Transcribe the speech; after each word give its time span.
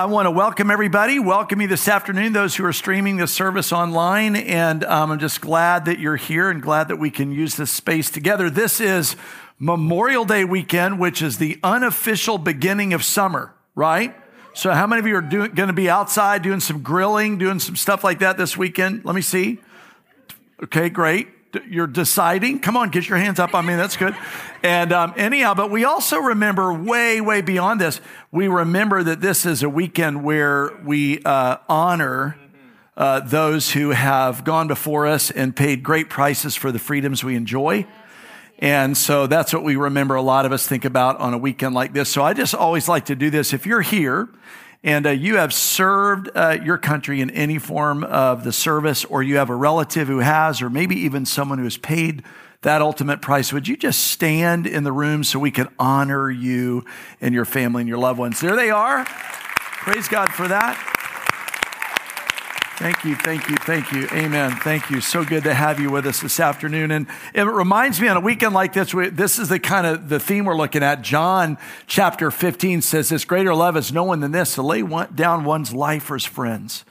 I 0.00 0.06
want 0.06 0.24
to 0.24 0.30
welcome 0.30 0.70
everybody. 0.70 1.18
Welcome 1.18 1.60
you 1.60 1.68
this 1.68 1.86
afternoon, 1.86 2.32
those 2.32 2.56
who 2.56 2.64
are 2.64 2.72
streaming 2.72 3.18
this 3.18 3.34
service 3.34 3.70
online. 3.70 4.34
And 4.34 4.82
um, 4.84 5.10
I'm 5.10 5.18
just 5.18 5.42
glad 5.42 5.84
that 5.84 5.98
you're 5.98 6.16
here 6.16 6.48
and 6.48 6.62
glad 6.62 6.88
that 6.88 6.96
we 6.96 7.10
can 7.10 7.32
use 7.32 7.54
this 7.56 7.70
space 7.70 8.10
together. 8.10 8.48
This 8.48 8.80
is 8.80 9.14
Memorial 9.58 10.24
Day 10.24 10.46
weekend, 10.46 10.98
which 10.98 11.20
is 11.20 11.36
the 11.36 11.58
unofficial 11.62 12.38
beginning 12.38 12.94
of 12.94 13.04
summer, 13.04 13.54
right? 13.74 14.16
So, 14.54 14.72
how 14.72 14.86
many 14.86 15.00
of 15.00 15.06
you 15.06 15.16
are 15.16 15.20
going 15.20 15.54
to 15.54 15.74
be 15.74 15.90
outside 15.90 16.40
doing 16.40 16.60
some 16.60 16.80
grilling, 16.80 17.36
doing 17.36 17.58
some 17.58 17.76
stuff 17.76 18.02
like 18.02 18.20
that 18.20 18.38
this 18.38 18.56
weekend? 18.56 19.04
Let 19.04 19.14
me 19.14 19.20
see. 19.20 19.58
Okay, 20.62 20.88
great 20.88 21.28
you're 21.68 21.86
deciding. 21.86 22.60
Come 22.60 22.76
on, 22.76 22.90
get 22.90 23.08
your 23.08 23.18
hands 23.18 23.38
up. 23.38 23.54
I 23.54 23.62
mean, 23.62 23.76
that's 23.76 23.96
good. 23.96 24.16
And 24.62 24.92
um, 24.92 25.14
anyhow, 25.16 25.54
but 25.54 25.70
we 25.70 25.84
also 25.84 26.18
remember 26.18 26.72
way, 26.72 27.20
way 27.20 27.40
beyond 27.40 27.80
this. 27.80 28.00
We 28.30 28.48
remember 28.48 29.02
that 29.02 29.20
this 29.20 29.46
is 29.46 29.62
a 29.62 29.68
weekend 29.68 30.24
where 30.24 30.70
we 30.84 31.22
uh, 31.24 31.58
honor 31.68 32.36
uh, 32.96 33.20
those 33.20 33.72
who 33.72 33.90
have 33.90 34.44
gone 34.44 34.68
before 34.68 35.06
us 35.06 35.30
and 35.30 35.56
paid 35.56 35.82
great 35.82 36.10
prices 36.10 36.54
for 36.54 36.70
the 36.70 36.78
freedoms 36.78 37.24
we 37.24 37.36
enjoy. 37.36 37.86
And 38.58 38.96
so 38.96 39.26
that's 39.26 39.54
what 39.54 39.64
we 39.64 39.76
remember. 39.76 40.16
A 40.16 40.22
lot 40.22 40.44
of 40.44 40.52
us 40.52 40.66
think 40.66 40.84
about 40.84 41.18
on 41.18 41.32
a 41.32 41.38
weekend 41.38 41.74
like 41.74 41.94
this. 41.94 42.10
So 42.10 42.22
I 42.22 42.34
just 42.34 42.54
always 42.54 42.88
like 42.88 43.06
to 43.06 43.16
do 43.16 43.30
this. 43.30 43.54
If 43.54 43.64
you're 43.64 43.80
here 43.80 44.28
and 44.82 45.06
uh, 45.06 45.10
you 45.10 45.36
have 45.36 45.52
served 45.52 46.30
uh, 46.34 46.56
your 46.62 46.78
country 46.78 47.20
in 47.20 47.30
any 47.30 47.58
form 47.58 48.04
of 48.04 48.44
the 48.44 48.52
service, 48.52 49.04
or 49.04 49.22
you 49.22 49.36
have 49.36 49.50
a 49.50 49.54
relative 49.54 50.08
who 50.08 50.18
has, 50.18 50.62
or 50.62 50.70
maybe 50.70 50.96
even 50.96 51.26
someone 51.26 51.58
who 51.58 51.64
has 51.64 51.76
paid 51.76 52.22
that 52.62 52.82
ultimate 52.82 53.22
price, 53.22 53.52
would 53.52 53.66
you 53.66 53.76
just 53.76 54.08
stand 54.08 54.66
in 54.66 54.84
the 54.84 54.92
room 54.92 55.24
so 55.24 55.38
we 55.38 55.50
can 55.50 55.68
honor 55.78 56.30
you 56.30 56.84
and 57.20 57.34
your 57.34 57.46
family 57.46 57.80
and 57.80 57.88
your 57.88 57.98
loved 57.98 58.18
ones? 58.18 58.40
There 58.40 58.56
they 58.56 58.70
are. 58.70 59.04
Praise 59.06 60.08
God 60.08 60.30
for 60.30 60.46
that. 60.48 60.99
Thank 62.80 63.04
you, 63.04 63.14
thank 63.14 63.50
you, 63.50 63.56
thank 63.56 63.92
you. 63.92 64.08
Amen. 64.10 64.52
Thank 64.52 64.88
you. 64.88 65.02
So 65.02 65.22
good 65.22 65.44
to 65.44 65.52
have 65.52 65.78
you 65.78 65.90
with 65.90 66.06
us 66.06 66.20
this 66.20 66.40
afternoon. 66.40 66.90
And 66.90 67.08
it 67.34 67.42
reminds 67.42 68.00
me 68.00 68.08
on 68.08 68.16
a 68.16 68.20
weekend 68.20 68.54
like 68.54 68.72
this, 68.72 68.92
this 68.92 69.38
is 69.38 69.50
the 69.50 69.58
kind 69.58 69.86
of 69.86 70.08
the 70.08 70.18
theme 70.18 70.46
we're 70.46 70.56
looking 70.56 70.82
at. 70.82 71.02
John 71.02 71.58
chapter 71.86 72.30
15 72.30 72.80
says 72.80 73.10
this 73.10 73.26
greater 73.26 73.54
love 73.54 73.76
is 73.76 73.92
no 73.92 74.04
one 74.04 74.20
than 74.20 74.32
this 74.32 74.54
to 74.54 74.62
lay 74.62 74.82
one, 74.82 75.14
down 75.14 75.44
one's 75.44 75.74
life 75.74 76.04
for 76.04 76.14
his 76.14 76.24
friends. 76.24 76.86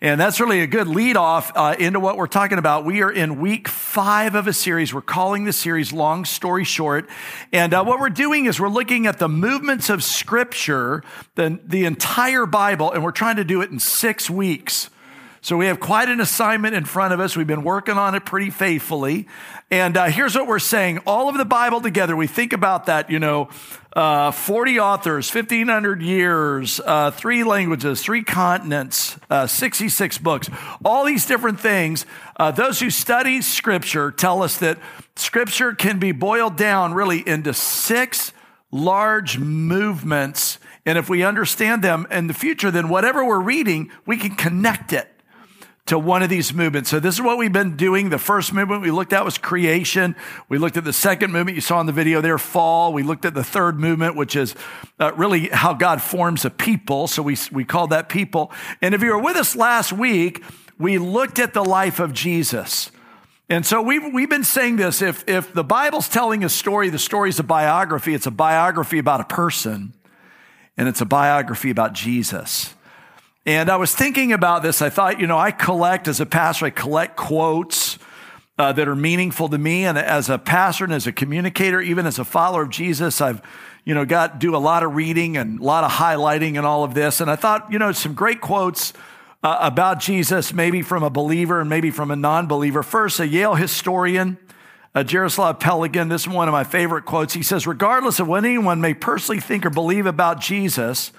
And 0.00 0.20
that's 0.20 0.40
really 0.40 0.62
a 0.62 0.66
good 0.66 0.88
lead 0.88 1.16
off 1.16 1.52
uh, 1.54 1.76
into 1.78 2.00
what 2.00 2.16
we're 2.16 2.26
talking 2.26 2.58
about. 2.58 2.84
We 2.84 3.00
are 3.00 3.12
in 3.12 3.40
week 3.40 3.68
five 3.68 4.34
of 4.34 4.48
a 4.48 4.52
series. 4.52 4.92
We're 4.92 5.00
calling 5.00 5.44
the 5.44 5.52
series 5.52 5.92
Long 5.92 6.24
Story 6.24 6.64
Short. 6.64 7.08
And 7.52 7.72
uh, 7.72 7.84
what 7.84 8.00
we're 8.00 8.10
doing 8.10 8.46
is 8.46 8.58
we're 8.58 8.68
looking 8.68 9.06
at 9.06 9.20
the 9.20 9.28
movements 9.28 9.90
of 9.90 10.02
Scripture, 10.02 11.04
the, 11.36 11.60
the 11.64 11.84
entire 11.84 12.46
Bible, 12.46 12.90
and 12.90 13.04
we're 13.04 13.12
trying 13.12 13.36
to 13.36 13.44
do 13.44 13.62
it 13.62 13.70
in 13.70 13.78
six 13.78 14.28
weeks. 14.28 14.90
So 15.42 15.56
we 15.56 15.66
have 15.66 15.80
quite 15.80 16.10
an 16.10 16.20
assignment 16.20 16.74
in 16.74 16.84
front 16.84 17.14
of 17.14 17.20
us. 17.20 17.34
We've 17.34 17.46
been 17.46 17.64
working 17.64 17.96
on 17.96 18.14
it 18.14 18.26
pretty 18.26 18.50
faithfully. 18.50 19.26
And 19.70 19.96
uh, 19.96 20.06
here's 20.06 20.34
what 20.34 20.46
we're 20.46 20.58
saying 20.58 20.98
all 21.06 21.30
of 21.30 21.38
the 21.38 21.46
Bible 21.46 21.80
together, 21.80 22.14
we 22.14 22.26
think 22.26 22.52
about 22.52 22.86
that, 22.86 23.08
you 23.10 23.18
know, 23.18 23.48
uh, 23.94 24.32
40 24.32 24.78
authors, 24.78 25.34
1,500 25.34 26.02
years, 26.02 26.78
uh, 26.84 27.10
three 27.10 27.42
languages, 27.42 28.02
three 28.02 28.22
continents, 28.22 29.18
uh, 29.30 29.46
66 29.46 30.18
books, 30.18 30.50
all 30.84 31.06
these 31.06 31.24
different 31.24 31.58
things. 31.58 32.04
Uh, 32.36 32.50
those 32.50 32.78
who 32.78 32.90
study 32.90 33.40
Scripture 33.40 34.10
tell 34.10 34.42
us 34.42 34.58
that 34.58 34.78
Scripture 35.16 35.72
can 35.72 35.98
be 35.98 36.12
boiled 36.12 36.56
down 36.56 36.92
really 36.92 37.26
into 37.26 37.54
six 37.54 38.34
large 38.70 39.38
movements. 39.38 40.58
And 40.84 40.98
if 40.98 41.08
we 41.08 41.22
understand 41.22 41.82
them 41.82 42.06
in 42.10 42.26
the 42.26 42.34
future, 42.34 42.70
then 42.70 42.90
whatever 42.90 43.24
we're 43.24 43.40
reading, 43.40 43.90
we 44.04 44.18
can 44.18 44.36
connect 44.36 44.92
it 44.92 45.09
to 45.86 45.98
one 45.98 46.22
of 46.22 46.30
these 46.30 46.54
movements. 46.54 46.90
So 46.90 47.00
this 47.00 47.16
is 47.16 47.20
what 47.20 47.38
we've 47.38 47.52
been 47.52 47.76
doing. 47.76 48.10
The 48.10 48.18
first 48.18 48.52
movement 48.52 48.82
we 48.82 48.90
looked 48.90 49.12
at 49.12 49.24
was 49.24 49.38
creation. 49.38 50.14
We 50.48 50.58
looked 50.58 50.76
at 50.76 50.84
the 50.84 50.92
second 50.92 51.32
movement 51.32 51.56
you 51.56 51.60
saw 51.60 51.80
in 51.80 51.86
the 51.86 51.92
video 51.92 52.20
there, 52.20 52.38
fall. 52.38 52.92
We 52.92 53.02
looked 53.02 53.24
at 53.24 53.34
the 53.34 53.42
third 53.42 53.80
movement, 53.80 54.14
which 54.14 54.36
is 54.36 54.54
uh, 54.98 55.12
really 55.16 55.48
how 55.48 55.74
God 55.74 56.00
forms 56.00 56.44
a 56.44 56.50
people. 56.50 57.08
So 57.08 57.22
we, 57.22 57.36
we 57.50 57.64
call 57.64 57.88
that 57.88 58.08
people. 58.08 58.52
And 58.80 58.94
if 58.94 59.02
you 59.02 59.10
were 59.10 59.22
with 59.22 59.36
us 59.36 59.56
last 59.56 59.92
week, 59.92 60.44
we 60.78 60.98
looked 60.98 61.38
at 61.38 61.54
the 61.54 61.64
life 61.64 61.98
of 61.98 62.12
Jesus. 62.12 62.90
And 63.48 63.66
so 63.66 63.82
we've, 63.82 64.14
we've 64.14 64.30
been 64.30 64.44
saying 64.44 64.76
this 64.76 65.02
if, 65.02 65.28
if 65.28 65.52
the 65.52 65.64
Bible's 65.64 66.08
telling 66.08 66.44
a 66.44 66.48
story, 66.48 66.88
the 66.88 67.00
story's 67.00 67.40
a 67.40 67.42
biography, 67.42 68.14
it's 68.14 68.26
a 68.26 68.30
biography 68.30 69.00
about 69.00 69.20
a 69.20 69.24
person, 69.24 69.92
and 70.76 70.86
it's 70.86 71.00
a 71.00 71.04
biography 71.04 71.70
about 71.70 71.92
Jesus. 71.92 72.74
And 73.46 73.70
I 73.70 73.76
was 73.76 73.94
thinking 73.94 74.32
about 74.32 74.62
this. 74.62 74.82
I 74.82 74.90
thought, 74.90 75.18
you 75.18 75.26
know, 75.26 75.38
I 75.38 75.50
collect 75.50 76.08
as 76.08 76.20
a 76.20 76.26
pastor, 76.26 76.66
I 76.66 76.70
collect 76.70 77.16
quotes 77.16 77.98
uh, 78.58 78.72
that 78.72 78.86
are 78.86 78.96
meaningful 78.96 79.48
to 79.48 79.56
me. 79.56 79.86
And 79.86 79.96
as 79.96 80.28
a 80.28 80.38
pastor 80.38 80.84
and 80.84 80.92
as 80.92 81.06
a 81.06 81.12
communicator, 81.12 81.80
even 81.80 82.06
as 82.06 82.18
a 82.18 82.24
follower 82.24 82.62
of 82.62 82.70
Jesus, 82.70 83.22
I've, 83.22 83.40
you 83.86 83.94
know, 83.94 84.04
got 84.04 84.38
do 84.38 84.54
a 84.54 84.58
lot 84.58 84.82
of 84.82 84.94
reading 84.94 85.38
and 85.38 85.58
a 85.58 85.62
lot 85.62 85.84
of 85.84 85.92
highlighting 85.92 86.58
and 86.58 86.66
all 86.66 86.84
of 86.84 86.92
this. 86.92 87.22
And 87.22 87.30
I 87.30 87.36
thought, 87.36 87.72
you 87.72 87.78
know, 87.78 87.92
some 87.92 88.12
great 88.12 88.42
quotes 88.42 88.92
uh, 89.42 89.56
about 89.60 90.00
Jesus, 90.00 90.52
maybe 90.52 90.82
from 90.82 91.02
a 91.02 91.08
believer 91.08 91.60
and 91.60 91.70
maybe 91.70 91.90
from 91.90 92.10
a 92.10 92.16
non 92.16 92.46
believer. 92.46 92.82
First, 92.82 93.20
a 93.20 93.26
Yale 93.26 93.54
historian. 93.54 94.36
Uh, 94.94 95.04
Jaroslav 95.04 96.08
this 96.08 96.22
is 96.22 96.28
one 96.28 96.48
of 96.48 96.52
my 96.52 96.64
favorite 96.64 97.04
quotes. 97.04 97.32
He 97.32 97.42
says, 97.42 97.66
regardless 97.66 98.20
of 98.20 98.28
what 98.28 98.44
anyone 98.44 98.80
may 98.80 98.92
personally 98.92 99.40
think 99.40 99.64
or 99.64 99.70
believe 99.70 100.04
about 100.04 100.40
Jesus, 100.40 101.12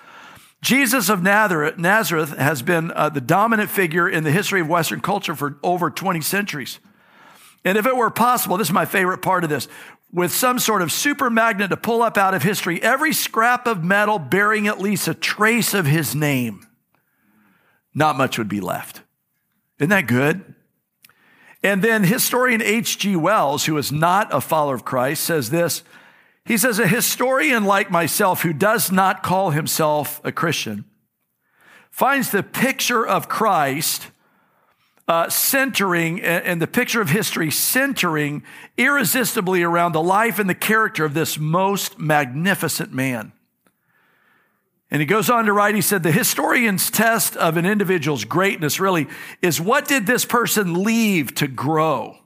Jesus 0.62 1.10
of 1.10 1.24
Nazareth 1.24 2.38
has 2.38 2.62
been 2.62 2.92
uh, 2.92 3.10
the 3.10 3.22
dominant 3.22 3.72
figure 3.72 4.08
in 4.08 4.24
the 4.24 4.32
history 4.32 4.62
of 4.62 4.68
Western 4.68 5.02
culture 5.02 5.36
for 5.36 5.58
over 5.64 5.90
20 5.90 6.22
centuries. 6.22 6.80
And 7.66 7.78
if 7.78 7.86
it 7.86 7.96
were 7.96 8.12
possible, 8.12 8.58
this 8.58 8.68
is 8.68 8.74
my 8.74 8.86
favorite 8.86 9.20
part 9.20 9.44
of 9.44 9.50
this, 9.50 9.68
with 10.12 10.32
some 10.32 10.60
sort 10.60 10.82
of 10.82 10.92
super 10.92 11.30
magnet 11.30 11.70
to 11.72 11.78
pull 11.78 12.02
up 12.02 12.18
out 12.18 12.34
of 12.34 12.44
history 12.44 12.82
every 12.82 13.14
scrap 13.14 13.66
of 13.66 13.84
metal 13.84 14.20
bearing 14.20 14.68
at 14.68 14.80
least 14.80 15.08
a 15.08 15.14
trace 15.14 15.74
of 15.74 15.86
his 15.86 16.14
name, 16.14 16.68
not 17.96 18.18
much 18.18 18.38
would 18.38 18.50
be 18.50 18.62
left. 18.62 19.02
Isn't 19.80 19.90
that 19.90 20.08
good? 20.08 20.54
And 21.64 21.84
then 21.84 22.04
historian 22.04 22.62
H.G. 22.62 23.16
Wells, 23.16 23.66
who 23.66 23.78
is 23.78 23.92
not 23.92 24.34
a 24.34 24.42
follower 24.42 24.76
of 24.76 24.86
Christ, 24.86 25.24
says 25.24 25.50
this 25.50 25.84
he 26.46 26.58
says, 26.58 26.80
A 26.80 26.88
historian 26.88 27.66
like 27.66 27.92
myself 27.92 28.42
who 28.42 28.54
does 28.54 28.92
not 28.92 29.24
call 29.24 29.52
himself 29.52 30.22
a 30.24 30.32
Christian 30.32 30.86
finds 31.92 32.32
the 32.32 32.44
picture 32.44 33.06
of 33.06 33.28
Christ 33.28 34.08
uh, 35.08 35.30
centering 35.30 36.22
and 36.22 36.62
the 36.62 36.68
picture 36.68 37.02
of 37.02 37.10
history 37.10 37.52
centering 37.52 38.44
irresistibly 38.78 39.62
around 39.62 39.92
the 39.92 40.02
life 40.02 40.40
and 40.40 40.50
the 40.50 40.56
character 40.56 41.04
of 41.04 41.14
this 41.14 41.38
most 41.38 42.00
magnificent 42.00 42.94
man. 42.94 43.34
And 44.90 45.02
he 45.02 45.06
goes 45.06 45.30
on 45.30 45.46
to 45.46 45.54
write, 45.54 45.76
he 45.76 45.82
said, 45.82 46.04
the 46.04 46.12
historian's 46.12 46.90
test 46.90 47.36
of 47.38 47.58
an 47.58 47.66
individual's 47.66 48.26
greatness 48.26 48.80
really 48.80 49.08
is 49.42 49.60
what 49.60 49.88
did 49.88 50.06
this 50.06 50.26
person 50.26 50.84
leave 50.84 51.36
to 51.36 51.48
grow? 51.48 52.18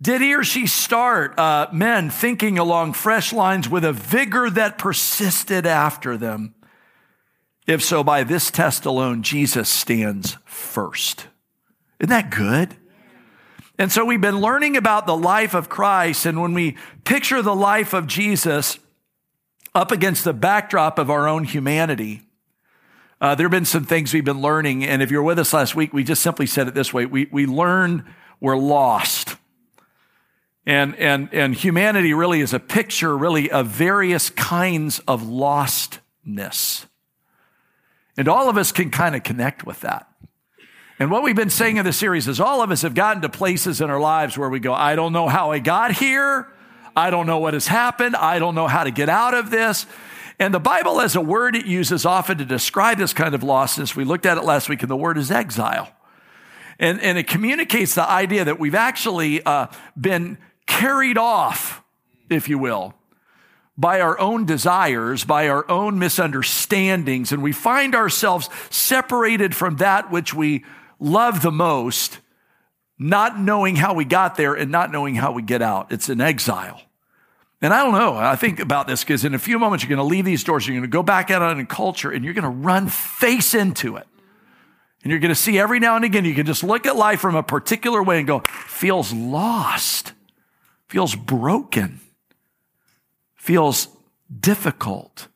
Did 0.00 0.20
he 0.20 0.34
or 0.34 0.44
she 0.44 0.66
start 0.66 1.38
uh, 1.38 1.68
men 1.72 2.10
thinking 2.10 2.58
along 2.58 2.92
fresh 2.92 3.32
lines 3.32 3.68
with 3.68 3.84
a 3.84 3.92
vigor 3.92 4.50
that 4.50 4.76
persisted 4.76 5.66
after 5.66 6.16
them? 6.16 6.54
If 7.66 7.82
so, 7.82 8.04
by 8.04 8.22
this 8.22 8.50
test 8.50 8.84
alone, 8.84 9.22
Jesus 9.22 9.68
stands 9.68 10.36
first. 10.44 11.26
Isn't 11.98 12.10
that 12.10 12.30
good? 12.30 12.76
And 13.78 13.90
so 13.90 14.04
we've 14.04 14.20
been 14.20 14.40
learning 14.40 14.76
about 14.76 15.06
the 15.06 15.16
life 15.16 15.54
of 15.54 15.68
Christ. 15.68 16.26
And 16.26 16.40
when 16.40 16.54
we 16.54 16.76
picture 17.04 17.42
the 17.42 17.54
life 17.54 17.92
of 17.92 18.06
Jesus 18.06 18.78
up 19.74 19.90
against 19.92 20.24
the 20.24 20.32
backdrop 20.32 20.98
of 20.98 21.10
our 21.10 21.28
own 21.28 21.44
humanity, 21.44 22.22
uh, 23.20 23.34
there 23.34 23.44
have 23.46 23.50
been 23.50 23.64
some 23.64 23.84
things 23.84 24.12
we've 24.14 24.24
been 24.24 24.40
learning. 24.40 24.84
And 24.84 25.02
if 25.02 25.10
you're 25.10 25.22
with 25.22 25.38
us 25.38 25.52
last 25.52 25.74
week, 25.74 25.92
we 25.92 26.04
just 26.04 26.22
simply 26.22 26.46
said 26.46 26.68
it 26.68 26.74
this 26.74 26.92
way 26.92 27.06
we, 27.06 27.28
we 27.30 27.46
learned 27.46 28.04
we're 28.40 28.56
lost. 28.56 29.25
And, 30.66 30.96
and, 30.96 31.28
and 31.32 31.54
humanity 31.54 32.12
really 32.12 32.40
is 32.40 32.52
a 32.52 32.58
picture, 32.58 33.16
really, 33.16 33.50
of 33.50 33.68
various 33.68 34.30
kinds 34.30 34.98
of 35.06 35.22
lostness. 35.22 36.86
And 38.16 38.28
all 38.28 38.48
of 38.48 38.56
us 38.56 38.72
can 38.72 38.90
kind 38.90 39.14
of 39.14 39.22
connect 39.22 39.64
with 39.64 39.80
that. 39.82 40.08
And 40.98 41.10
what 41.10 41.22
we've 41.22 41.36
been 41.36 41.50
saying 41.50 41.76
in 41.76 41.84
this 41.84 41.98
series 41.98 42.26
is 42.26 42.40
all 42.40 42.62
of 42.62 42.70
us 42.70 42.82
have 42.82 42.94
gotten 42.94 43.22
to 43.22 43.28
places 43.28 43.80
in 43.80 43.90
our 43.90 44.00
lives 44.00 44.36
where 44.36 44.48
we 44.48 44.58
go, 44.58 44.72
I 44.72 44.96
don't 44.96 45.12
know 45.12 45.28
how 45.28 45.52
I 45.52 45.58
got 45.58 45.92
here. 45.92 46.48
I 46.96 47.10
don't 47.10 47.26
know 47.26 47.38
what 47.38 47.52
has 47.54 47.66
happened. 47.66 48.16
I 48.16 48.38
don't 48.38 48.54
know 48.54 48.66
how 48.66 48.82
to 48.84 48.90
get 48.90 49.10
out 49.10 49.34
of 49.34 49.50
this. 49.50 49.86
And 50.38 50.52
the 50.52 50.60
Bible, 50.60 51.00
as 51.00 51.14
a 51.14 51.20
word, 51.20 51.54
it 51.54 51.66
uses 51.66 52.06
often 52.06 52.38
to 52.38 52.44
describe 52.44 52.98
this 52.98 53.12
kind 53.12 53.34
of 53.34 53.42
lostness. 53.42 53.94
We 53.94 54.04
looked 54.04 54.26
at 54.26 54.38
it 54.38 54.44
last 54.44 54.68
week, 54.68 54.82
and 54.82 54.90
the 54.90 54.96
word 54.96 55.18
is 55.18 55.30
exile. 55.30 55.92
And, 56.78 57.00
and 57.02 57.16
it 57.16 57.26
communicates 57.26 57.94
the 57.94 58.08
idea 58.08 58.44
that 58.44 58.58
we've 58.58 58.74
actually 58.74 59.42
uh, 59.44 59.68
been 59.98 60.38
carried 60.66 61.18
off, 61.18 61.82
if 62.28 62.48
you 62.48 62.58
will, 62.58 62.94
by 63.78 64.00
our 64.00 64.18
own 64.18 64.46
desires, 64.46 65.24
by 65.24 65.48
our 65.48 65.70
own 65.70 65.98
misunderstandings, 65.98 67.32
and 67.32 67.42
we 67.42 67.52
find 67.52 67.94
ourselves 67.94 68.48
separated 68.70 69.54
from 69.54 69.76
that 69.76 70.10
which 70.10 70.32
we 70.32 70.64
love 70.98 71.42
the 71.42 71.52
most, 71.52 72.20
not 72.98 73.38
knowing 73.38 73.76
how 73.76 73.94
we 73.94 74.04
got 74.04 74.36
there 74.36 74.54
and 74.54 74.70
not 74.70 74.90
knowing 74.90 75.14
how 75.14 75.32
we 75.32 75.42
get 75.42 75.60
out. 75.60 75.92
It's 75.92 76.08
an 76.08 76.20
exile. 76.20 76.80
And 77.62 77.72
I 77.72 77.82
don't 77.82 77.92
know. 77.92 78.16
I 78.16 78.36
think 78.36 78.60
about 78.60 78.86
this 78.86 79.02
because 79.02 79.24
in 79.24 79.34
a 79.34 79.38
few 79.38 79.58
moments, 79.58 79.82
you're 79.82 79.94
going 79.94 80.06
to 80.06 80.10
leave 80.10 80.24
these 80.24 80.44
doors, 80.44 80.66
you're 80.66 80.74
going 80.74 80.82
to 80.82 80.88
go 80.88 81.02
back 81.02 81.30
out 81.30 81.58
in 81.58 81.66
culture, 81.66 82.10
and 82.10 82.24
you're 82.24 82.34
going 82.34 82.44
to 82.44 82.48
run 82.48 82.88
face 82.88 83.54
into 83.54 83.96
it. 83.96 84.06
And 85.02 85.10
you're 85.10 85.20
going 85.20 85.30
to 85.30 85.34
see 85.34 85.58
every 85.58 85.78
now 85.78 85.96
and 85.96 86.04
again, 86.04 86.24
you 86.24 86.34
can 86.34 86.46
just 86.46 86.64
look 86.64 86.84
at 86.84 86.96
life 86.96 87.20
from 87.20 87.36
a 87.36 87.42
particular 87.42 88.02
way 88.02 88.18
and 88.18 88.26
go, 88.26 88.40
feels 88.40 89.12
lost, 89.12 90.12
feels 90.88 91.14
broken, 91.14 92.00
feels 93.34 93.88
difficult. 94.40 95.28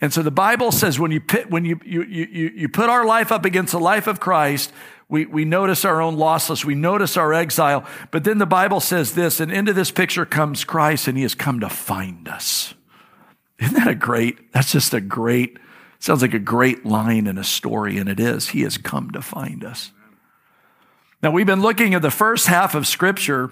And 0.00 0.12
so 0.12 0.22
the 0.22 0.30
Bible 0.30 0.70
says 0.70 0.98
when 0.98 1.10
you 1.10 1.20
when 1.48 1.64
you, 1.64 1.80
you, 1.84 2.02
you, 2.04 2.52
you 2.54 2.68
put 2.68 2.88
our 2.88 3.04
life 3.04 3.32
up 3.32 3.44
against 3.44 3.72
the 3.72 3.80
life 3.80 4.06
of 4.06 4.20
Christ, 4.20 4.72
we, 5.08 5.26
we 5.26 5.44
notice 5.44 5.84
our 5.84 6.00
own 6.00 6.16
lossless, 6.16 6.64
we 6.64 6.74
notice 6.74 7.16
our 7.16 7.32
exile. 7.32 7.84
But 8.10 8.24
then 8.24 8.38
the 8.38 8.46
Bible 8.46 8.80
says 8.80 9.14
this, 9.14 9.40
and 9.40 9.50
into 9.50 9.72
this 9.72 9.90
picture 9.90 10.26
comes 10.26 10.64
Christ, 10.64 11.08
and 11.08 11.16
he 11.16 11.22
has 11.22 11.34
come 11.34 11.60
to 11.60 11.68
find 11.68 12.28
us. 12.28 12.74
Isn't 13.58 13.74
that 13.74 13.88
a 13.88 13.94
great? 13.94 14.52
That's 14.52 14.70
just 14.70 14.94
a 14.94 15.00
great, 15.00 15.58
sounds 15.98 16.22
like 16.22 16.34
a 16.34 16.38
great 16.38 16.86
line 16.86 17.26
in 17.26 17.38
a 17.38 17.44
story, 17.44 17.98
and 17.98 18.08
it 18.08 18.20
is. 18.20 18.50
He 18.50 18.62
has 18.62 18.78
come 18.78 19.10
to 19.12 19.22
find 19.22 19.64
us. 19.64 19.90
Now, 21.22 21.32
we've 21.32 21.46
been 21.46 21.62
looking 21.62 21.94
at 21.94 22.02
the 22.02 22.12
first 22.12 22.46
half 22.46 22.76
of 22.76 22.86
Scripture 22.86 23.50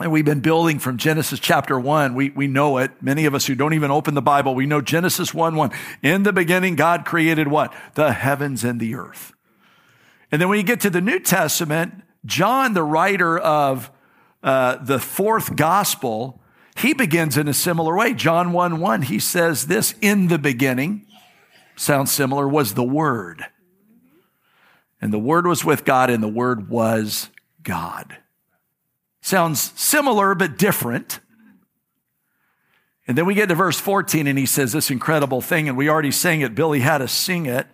and 0.00 0.10
we've 0.10 0.24
been 0.24 0.40
building 0.40 0.80
from 0.80 0.96
Genesis 0.96 1.38
chapter 1.38 1.78
1. 1.78 2.14
We, 2.14 2.30
we 2.30 2.48
know 2.48 2.78
it. 2.78 2.90
Many 3.00 3.26
of 3.26 3.34
us 3.34 3.46
who 3.46 3.54
don't 3.54 3.74
even 3.74 3.92
open 3.92 4.14
the 4.14 4.22
Bible, 4.22 4.54
we 4.54 4.66
know 4.66 4.80
Genesis 4.80 5.32
1 5.32 5.54
1. 5.54 5.70
In 6.02 6.24
the 6.24 6.32
beginning, 6.32 6.74
God 6.74 7.04
created 7.04 7.46
what? 7.46 7.72
The 7.94 8.12
heavens 8.12 8.64
and 8.64 8.80
the 8.80 8.96
earth. 8.96 9.32
And 10.32 10.40
then 10.40 10.48
when 10.48 10.58
you 10.58 10.64
get 10.64 10.80
to 10.80 10.90
the 10.90 11.00
New 11.00 11.20
Testament, 11.20 12.02
John, 12.24 12.74
the 12.74 12.82
writer 12.82 13.38
of 13.38 13.92
uh, 14.42 14.76
the 14.76 14.98
fourth 14.98 15.54
gospel, 15.54 16.40
he 16.76 16.92
begins 16.92 17.36
in 17.36 17.46
a 17.46 17.54
similar 17.54 17.96
way. 17.96 18.14
John 18.14 18.52
1 18.52 18.80
1, 18.80 19.02
he 19.02 19.20
says 19.20 19.68
this 19.68 19.94
in 20.00 20.26
the 20.26 20.38
beginning, 20.38 21.06
sounds 21.76 22.10
similar, 22.10 22.48
was 22.48 22.74
the 22.74 22.82
Word. 22.82 23.44
And 25.00 25.12
the 25.12 25.20
Word 25.20 25.46
was 25.46 25.64
with 25.64 25.84
God, 25.84 26.10
and 26.10 26.20
the 26.20 26.26
Word 26.26 26.68
was 26.68 27.30
God. 27.62 28.18
Sounds 29.24 29.72
similar 29.74 30.34
but 30.34 30.58
different. 30.58 31.18
And 33.08 33.16
then 33.16 33.24
we 33.24 33.32
get 33.32 33.48
to 33.48 33.54
verse 33.54 33.80
14 33.80 34.26
and 34.26 34.38
he 34.38 34.44
says 34.44 34.72
this 34.72 34.90
incredible 34.90 35.40
thing, 35.40 35.66
and 35.66 35.78
we 35.78 35.88
already 35.88 36.10
sang 36.10 36.42
it. 36.42 36.54
Billy 36.54 36.80
had 36.80 37.00
us 37.00 37.10
sing 37.10 37.46
it. 37.46 37.66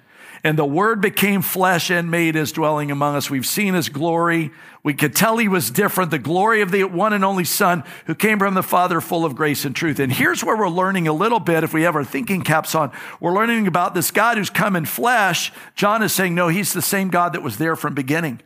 And 0.44 0.56
the 0.56 0.64
word 0.64 1.00
became 1.00 1.42
flesh 1.42 1.90
and 1.90 2.08
made 2.08 2.36
his 2.36 2.52
dwelling 2.52 2.92
among 2.92 3.16
us. 3.16 3.28
We've 3.28 3.44
seen 3.44 3.74
his 3.74 3.88
glory. 3.88 4.52
We 4.84 4.94
could 4.94 5.16
tell 5.16 5.38
he 5.38 5.48
was 5.48 5.72
different. 5.72 6.12
The 6.12 6.20
glory 6.20 6.62
of 6.62 6.70
the 6.70 6.84
one 6.84 7.12
and 7.12 7.24
only 7.24 7.44
son 7.44 7.82
who 8.06 8.14
came 8.14 8.38
from 8.38 8.54
the 8.54 8.62
father 8.62 9.00
full 9.00 9.24
of 9.24 9.34
grace 9.34 9.64
and 9.64 9.74
truth. 9.74 9.98
And 9.98 10.12
here's 10.12 10.44
where 10.44 10.56
we're 10.56 10.68
learning 10.68 11.08
a 11.08 11.12
little 11.12 11.40
bit. 11.40 11.64
If 11.64 11.74
we 11.74 11.82
have 11.82 11.96
our 11.96 12.04
thinking 12.04 12.42
caps 12.42 12.76
on, 12.76 12.92
we're 13.18 13.34
learning 13.34 13.66
about 13.66 13.92
this 13.92 14.12
God 14.12 14.38
who's 14.38 14.50
come 14.50 14.76
in 14.76 14.84
flesh. 14.84 15.52
John 15.74 16.04
is 16.04 16.12
saying, 16.12 16.32
no, 16.32 16.46
he's 16.46 16.72
the 16.72 16.80
same 16.80 17.10
God 17.10 17.32
that 17.32 17.42
was 17.42 17.58
there 17.58 17.74
from 17.74 17.94
beginning. 17.94 18.40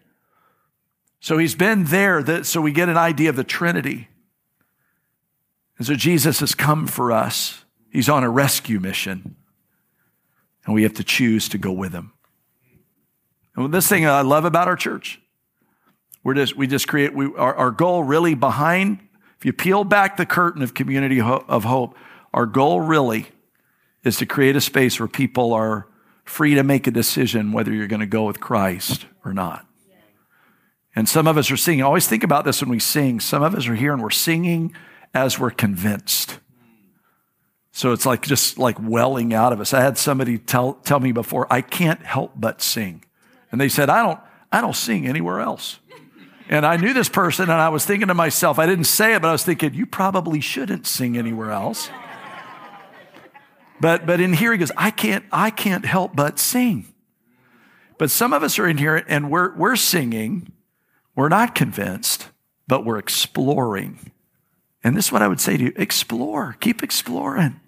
So 1.25 1.39
he's 1.39 1.55
been 1.55 1.85
there, 1.85 2.23
that, 2.23 2.45
so 2.45 2.61
we 2.61 2.71
get 2.71 2.91
an 2.91 2.99
idea 2.99 3.31
of 3.31 3.37
the 3.37 3.45
Trinity. 3.45 4.09
And 5.79 5.87
so 5.87 5.95
Jesus 5.95 6.41
has 6.41 6.55
come 6.55 6.87
for 6.87 7.11
us. 7.11 7.65
He's 7.91 8.11
on 8.11 8.25
a 8.25 8.29
rescue 8.29 8.79
mission, 8.79 9.35
and 10.67 10.75
we 10.75 10.83
have 10.83 10.93
to 10.93 11.03
choose 11.03 11.49
to 11.49 11.57
go 11.57 11.73
with 11.73 11.95
him. 11.95 12.13
And 13.57 13.73
this 13.73 13.89
thing 13.89 14.05
I 14.05 14.21
love 14.21 14.45
about 14.45 14.69
our 14.69 14.77
church, 14.77 15.19
we're 16.23 16.35
just, 16.35 16.59
we 16.59 16.67
just 16.67 16.89
create, 16.89 17.15
we, 17.15 17.35
our, 17.37 17.55
our 17.55 17.71
goal 17.71 18.05
really 18.05 18.35
behind, 18.35 18.99
if 19.39 19.47
you 19.47 19.55
peel 19.55 19.83
back 19.83 20.19
the 20.19 20.27
curtain 20.27 20.61
of 20.61 20.75
community 20.75 21.23
of 21.23 21.65
hope, 21.65 21.97
our 22.35 22.45
goal 22.45 22.83
really 22.83 23.29
is 24.03 24.19
to 24.19 24.27
create 24.27 24.57
a 24.57 24.61
space 24.61 25.01
where 25.01 25.09
people 25.09 25.55
are 25.55 25.89
free 26.27 26.55
to 26.55 26.63
make 26.63 26.87
a 26.87 26.91
decision 26.91 27.53
whether 27.53 27.73
you're 27.73 27.87
going 27.87 28.01
to 28.01 28.07
go 28.07 28.25
with 28.27 28.41
Christ 28.41 29.07
or 29.25 29.33
not. 29.33 29.67
And 30.97 31.09
some 31.09 31.27
of 31.27 31.37
us 31.37 31.51
are 31.51 31.57
singing. 31.57 31.83
Always 31.83 32.07
think 32.07 32.23
about 32.23 32.45
this 32.45 32.61
when 32.61 32.71
we 32.71 32.79
sing. 32.79 33.21
Some 33.21 33.43
of 33.43 33.55
us 33.55 33.67
are 33.67 33.75
here 33.75 33.93
and 33.93 34.03
we're 34.03 34.11
singing 34.11 34.75
as 35.13 35.39
we're 35.39 35.51
convinced. 35.51 36.39
So 37.73 37.93
it's 37.93 38.07
like 38.07 38.23
just 38.23 38.59
like 38.59 38.77
welling 38.81 39.35
out 39.35 39.53
of 39.53 39.61
us. 39.61 39.75
I 39.75 39.81
had 39.81 39.99
somebody 39.99 40.39
tell, 40.39 40.75
tell 40.75 41.01
me 41.01 41.11
before, 41.11 41.53
I 41.53 41.61
can't 41.61 42.05
help 42.05 42.33
but 42.37 42.63
sing. 42.63 43.05
And 43.51 43.61
they 43.61 43.69
said, 43.69 43.91
I 43.91 44.05
don't, 44.05 44.21
I 44.53 44.61
don't 44.61 44.77
sing 44.77 45.07
anywhere 45.07 45.41
else. 45.41 45.81
And 46.49 46.65
I 46.65 46.77
knew 46.77 46.93
this 46.93 47.09
person 47.09 47.45
and 47.45 47.61
I 47.61 47.71
was 47.71 47.85
thinking 47.85 48.09
to 48.09 48.15
myself, 48.15 48.59
I 48.59 48.67
didn't 48.67 48.85
say 48.85 49.15
it, 49.15 49.23
but 49.23 49.29
I 49.29 49.33
was 49.33 49.45
thinking, 49.45 49.75
you 49.75 49.87
probably 49.87 50.41
shouldn't 50.41 50.87
sing 50.87 51.17
anywhere 51.17 51.51
else. 51.51 51.91
But, 53.81 54.07
but 54.07 54.21
in 54.21 54.33
here 54.33 54.53
he 54.53 54.59
goes, 54.59 54.71
I 54.77 54.91
can't, 54.91 55.25
I 55.33 55.51
can't 55.51 55.85
help 55.85 56.15
but 56.15 56.39
sing. 56.39 56.87
But 57.99 58.11
some 58.11 58.33
of 58.33 58.43
us 58.43 58.59
are 58.59 58.69
in 58.69 58.79
here 58.79 59.05
and 59.09 59.31
we're, 59.31 59.55
we're 59.57 59.77
singing 59.77 60.53
we're 61.17 61.29
not 61.29 61.55
convinced, 61.55 62.29
but 62.67 62.85
we're 62.85 62.99
exploring. 62.99 64.11
And 64.83 64.97
this 64.97 65.07
is 65.07 65.13
what 65.13 65.23
I 65.23 65.29
would 65.29 65.41
say 65.41 65.57
to 65.57 65.65
you 65.65 65.73
explore, 65.77 66.57
keep 66.61 66.83
exploring. 66.83 67.61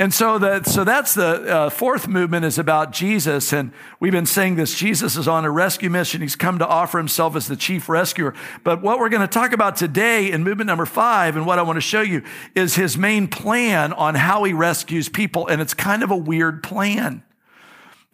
And 0.00 0.14
so, 0.14 0.38
the, 0.38 0.62
so 0.62 0.82
that's 0.82 1.12
the 1.12 1.26
uh, 1.26 1.68
fourth 1.68 2.08
movement 2.08 2.46
is 2.46 2.58
about 2.58 2.90
Jesus. 2.90 3.52
And 3.52 3.70
we've 4.00 4.12
been 4.12 4.24
saying 4.24 4.56
this 4.56 4.74
Jesus 4.74 5.14
is 5.14 5.28
on 5.28 5.44
a 5.44 5.50
rescue 5.50 5.90
mission. 5.90 6.22
He's 6.22 6.36
come 6.36 6.58
to 6.58 6.66
offer 6.66 6.96
himself 6.96 7.36
as 7.36 7.48
the 7.48 7.56
chief 7.56 7.86
rescuer. 7.86 8.32
But 8.64 8.80
what 8.80 8.98
we're 8.98 9.10
going 9.10 9.20
to 9.20 9.28
talk 9.28 9.52
about 9.52 9.76
today 9.76 10.32
in 10.32 10.42
movement 10.42 10.68
number 10.68 10.86
five, 10.86 11.36
and 11.36 11.44
what 11.44 11.58
I 11.58 11.62
want 11.62 11.76
to 11.76 11.82
show 11.82 12.00
you, 12.00 12.22
is 12.54 12.76
his 12.76 12.96
main 12.96 13.28
plan 13.28 13.92
on 13.92 14.14
how 14.14 14.42
he 14.44 14.54
rescues 14.54 15.10
people. 15.10 15.46
And 15.46 15.60
it's 15.60 15.74
kind 15.74 16.02
of 16.02 16.10
a 16.10 16.16
weird 16.16 16.62
plan. 16.62 17.22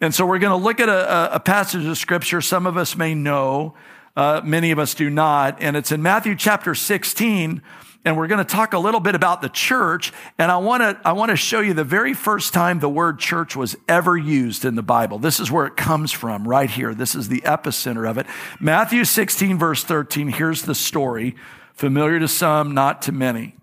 And 0.01 0.13
so 0.13 0.25
we're 0.25 0.39
going 0.39 0.59
to 0.59 0.61
look 0.61 0.81
at 0.81 0.89
a, 0.89 1.35
a 1.35 1.39
passage 1.39 1.85
of 1.85 1.97
scripture 1.97 2.41
some 2.41 2.67
of 2.67 2.75
us 2.75 2.97
may 2.97 3.15
know. 3.15 3.75
Uh, 4.17 4.41
many 4.43 4.71
of 4.71 4.79
us 4.79 4.95
do 4.95 5.11
not. 5.11 5.61
And 5.61 5.77
it's 5.77 5.91
in 5.91 6.01
Matthew 6.01 6.35
chapter 6.35 6.73
16. 6.73 7.61
And 8.03 8.17
we're 8.17 8.25
going 8.25 8.43
to 8.43 8.51
talk 8.51 8.73
a 8.73 8.79
little 8.79 8.99
bit 8.99 9.13
about 9.13 9.43
the 9.43 9.49
church. 9.49 10.11
And 10.39 10.51
I 10.51 10.57
want 10.57 10.81
to, 10.81 10.99
I 11.07 11.13
want 11.13 11.29
to 11.29 11.35
show 11.35 11.59
you 11.59 11.75
the 11.75 11.83
very 11.83 12.15
first 12.15 12.51
time 12.51 12.79
the 12.79 12.89
word 12.89 13.19
church 13.19 13.55
was 13.55 13.75
ever 13.87 14.17
used 14.17 14.65
in 14.65 14.73
the 14.73 14.81
Bible. 14.81 15.19
This 15.19 15.39
is 15.39 15.51
where 15.51 15.67
it 15.67 15.77
comes 15.77 16.11
from, 16.11 16.47
right 16.47 16.69
here. 16.69 16.95
This 16.95 17.13
is 17.13 17.29
the 17.29 17.41
epicenter 17.41 18.09
of 18.09 18.17
it. 18.17 18.25
Matthew 18.59 19.05
16, 19.05 19.59
verse 19.59 19.83
13. 19.83 20.29
Here's 20.29 20.63
the 20.63 20.73
story. 20.73 21.35
Familiar 21.73 22.19
to 22.19 22.27
some, 22.27 22.73
not 22.73 23.03
to 23.03 23.11
many. 23.11 23.55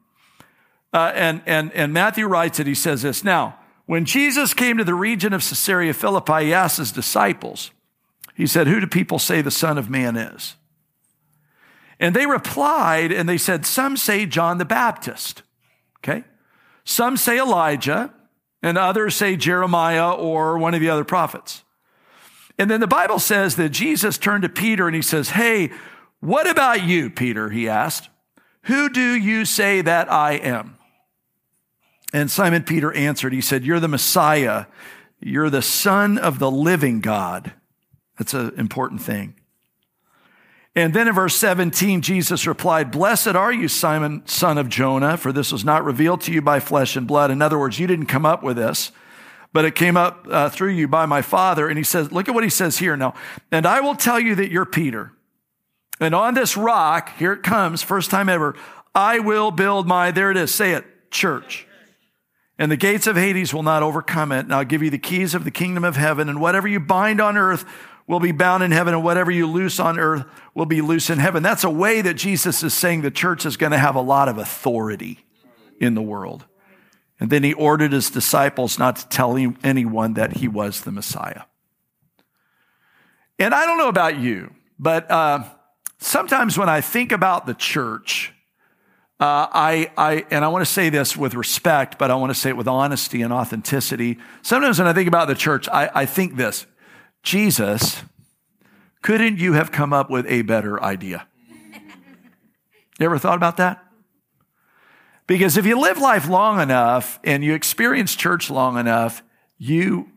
Uh, 0.92 1.10
and, 1.16 1.42
and, 1.46 1.72
and 1.72 1.92
Matthew 1.92 2.28
writes 2.28 2.60
it. 2.60 2.68
He 2.68 2.76
says 2.76 3.02
this 3.02 3.24
Now, 3.24 3.58
when 3.86 4.04
Jesus 4.04 4.54
came 4.54 4.76
to 4.76 4.84
the 4.84 4.94
region 4.94 5.32
of 5.32 5.40
Caesarea 5.40 5.94
Philippi, 5.94 6.44
he 6.44 6.54
asked 6.54 6.78
his 6.78 6.92
disciples, 6.92 7.72
he 8.34 8.46
said, 8.46 8.66
Who 8.66 8.80
do 8.80 8.86
people 8.86 9.18
say 9.18 9.40
the 9.40 9.50
Son 9.50 9.78
of 9.78 9.88
Man 9.88 10.16
is? 10.16 10.56
And 12.00 12.14
they 12.14 12.26
replied 12.26 13.12
and 13.12 13.28
they 13.28 13.38
said, 13.38 13.64
Some 13.64 13.96
say 13.96 14.26
John 14.26 14.58
the 14.58 14.64
Baptist. 14.64 15.42
Okay. 15.98 16.24
Some 16.84 17.16
say 17.16 17.38
Elijah, 17.38 18.12
and 18.62 18.76
others 18.76 19.14
say 19.14 19.36
Jeremiah 19.36 20.12
or 20.12 20.58
one 20.58 20.74
of 20.74 20.80
the 20.80 20.90
other 20.90 21.04
prophets. 21.04 21.62
And 22.58 22.70
then 22.70 22.80
the 22.80 22.86
Bible 22.86 23.18
says 23.18 23.56
that 23.56 23.70
Jesus 23.70 24.18
turned 24.18 24.42
to 24.42 24.48
Peter 24.48 24.86
and 24.86 24.94
he 24.94 25.02
says, 25.02 25.30
Hey, 25.30 25.70
what 26.20 26.48
about 26.48 26.82
you, 26.84 27.10
Peter? 27.10 27.50
He 27.50 27.68
asked. 27.68 28.08
Who 28.62 28.88
do 28.88 29.14
you 29.14 29.44
say 29.44 29.82
that 29.82 30.10
I 30.10 30.32
am? 30.32 30.78
And 32.12 32.30
Simon 32.30 32.62
Peter 32.62 32.92
answered, 32.92 33.32
He 33.32 33.40
said, 33.40 33.64
You're 33.64 33.80
the 33.80 33.88
Messiah. 33.88 34.66
You're 35.20 35.50
the 35.50 35.62
Son 35.62 36.16
of 36.16 36.38
the 36.38 36.50
living 36.50 37.00
God. 37.00 37.52
That's 38.18 38.34
an 38.34 38.52
important 38.58 39.02
thing. 39.02 39.34
And 40.76 40.92
then 40.92 41.06
in 41.06 41.14
verse 41.14 41.36
17, 41.36 42.02
Jesus 42.02 42.46
replied, 42.46 42.90
Blessed 42.90 43.28
are 43.28 43.52
you, 43.52 43.68
Simon, 43.68 44.22
son 44.26 44.58
of 44.58 44.68
Jonah, 44.68 45.16
for 45.16 45.32
this 45.32 45.52
was 45.52 45.64
not 45.64 45.84
revealed 45.84 46.20
to 46.22 46.32
you 46.32 46.42
by 46.42 46.58
flesh 46.58 46.96
and 46.96 47.06
blood. 47.06 47.30
In 47.30 47.40
other 47.40 47.58
words, 47.58 47.78
you 47.78 47.86
didn't 47.86 48.06
come 48.06 48.26
up 48.26 48.42
with 48.42 48.56
this, 48.56 48.90
but 49.52 49.64
it 49.64 49.76
came 49.76 49.96
up 49.96 50.26
uh, 50.28 50.48
through 50.48 50.72
you 50.72 50.88
by 50.88 51.06
my 51.06 51.22
Father. 51.22 51.68
And 51.68 51.78
he 51.78 51.84
says, 51.84 52.10
look 52.10 52.28
at 52.28 52.34
what 52.34 52.42
he 52.42 52.50
says 52.50 52.78
here 52.78 52.96
now. 52.96 53.14
And 53.52 53.66
I 53.66 53.80
will 53.80 53.94
tell 53.94 54.18
you 54.18 54.34
that 54.34 54.50
you're 54.50 54.64
Peter. 54.64 55.12
And 56.00 56.12
on 56.12 56.34
this 56.34 56.56
rock, 56.56 57.16
here 57.18 57.32
it 57.32 57.44
comes, 57.44 57.84
first 57.84 58.10
time 58.10 58.28
ever, 58.28 58.56
I 58.96 59.20
will 59.20 59.52
build 59.52 59.86
my, 59.86 60.10
there 60.10 60.32
it 60.32 60.36
is, 60.36 60.52
say 60.52 60.72
it, 60.72 60.84
church. 61.12 61.68
And 62.58 62.70
the 62.70 62.76
gates 62.76 63.06
of 63.06 63.16
Hades 63.16 63.54
will 63.54 63.62
not 63.62 63.84
overcome 63.84 64.32
it. 64.32 64.40
And 64.40 64.52
I'll 64.52 64.64
give 64.64 64.82
you 64.82 64.90
the 64.90 64.98
keys 64.98 65.36
of 65.36 65.44
the 65.44 65.50
kingdom 65.52 65.84
of 65.84 65.94
heaven. 65.94 66.28
And 66.28 66.40
whatever 66.40 66.66
you 66.66 66.80
bind 66.80 67.20
on 67.20 67.36
earth 67.36 67.64
will 68.06 68.20
be 68.20 68.32
bound 68.32 68.62
in 68.62 68.70
heaven. 68.70 68.94
And 68.94 69.04
whatever 69.04 69.30
you 69.30 69.46
loose 69.46 69.80
on 69.80 69.98
earth 69.98 70.24
will 70.54 70.66
be 70.66 70.80
loose 70.80 71.10
in 71.10 71.18
heaven. 71.18 71.42
That's 71.42 71.64
a 71.64 71.70
way 71.70 72.02
that 72.02 72.14
Jesus 72.14 72.62
is 72.62 72.74
saying 72.74 73.02
the 73.02 73.10
church 73.10 73.46
is 73.46 73.56
going 73.56 73.72
to 73.72 73.78
have 73.78 73.94
a 73.94 74.00
lot 74.00 74.28
of 74.28 74.38
authority 74.38 75.24
in 75.80 75.94
the 75.94 76.02
world. 76.02 76.44
And 77.20 77.30
then 77.30 77.42
he 77.42 77.54
ordered 77.54 77.92
his 77.92 78.10
disciples 78.10 78.78
not 78.78 78.96
to 78.96 79.08
tell 79.08 79.36
anyone 79.62 80.14
that 80.14 80.38
he 80.38 80.48
was 80.48 80.82
the 80.82 80.92
Messiah. 80.92 81.42
And 83.38 83.54
I 83.54 83.64
don't 83.66 83.78
know 83.78 83.88
about 83.88 84.18
you, 84.18 84.54
but 84.78 85.10
uh, 85.10 85.44
sometimes 85.98 86.58
when 86.58 86.68
I 86.68 86.80
think 86.80 87.12
about 87.12 87.46
the 87.46 87.54
church, 87.54 88.32
uh, 89.20 89.46
I, 89.52 89.90
I, 89.96 90.26
and 90.30 90.44
I 90.44 90.48
want 90.48 90.64
to 90.64 90.70
say 90.70 90.90
this 90.90 91.16
with 91.16 91.34
respect, 91.34 91.98
but 91.98 92.10
I 92.10 92.16
want 92.16 92.30
to 92.30 92.38
say 92.38 92.50
it 92.50 92.56
with 92.56 92.68
honesty 92.68 93.22
and 93.22 93.32
authenticity. 93.32 94.18
Sometimes 94.42 94.78
when 94.78 94.88
I 94.88 94.92
think 94.92 95.08
about 95.08 95.28
the 95.28 95.34
church, 95.34 95.68
I, 95.68 95.90
I 95.94 96.06
think 96.06 96.36
this 96.36 96.66
Jesus, 97.24 98.02
couldn't 99.02 99.38
you 99.38 99.54
have 99.54 99.72
come 99.72 99.92
up 99.92 100.10
with 100.10 100.26
a 100.28 100.42
better 100.42 100.80
idea? 100.82 101.26
You 103.00 103.06
ever 103.06 103.18
thought 103.18 103.36
about 103.36 103.56
that? 103.56 103.84
Because 105.26 105.56
if 105.56 105.66
you 105.66 105.80
live 105.80 105.98
life 105.98 106.28
long 106.28 106.60
enough 106.60 107.18
and 107.24 107.42
you 107.42 107.52
experience 107.52 108.14
church 108.14 108.50
long 108.50 108.78
enough, 108.78 109.24
you, 109.58 110.12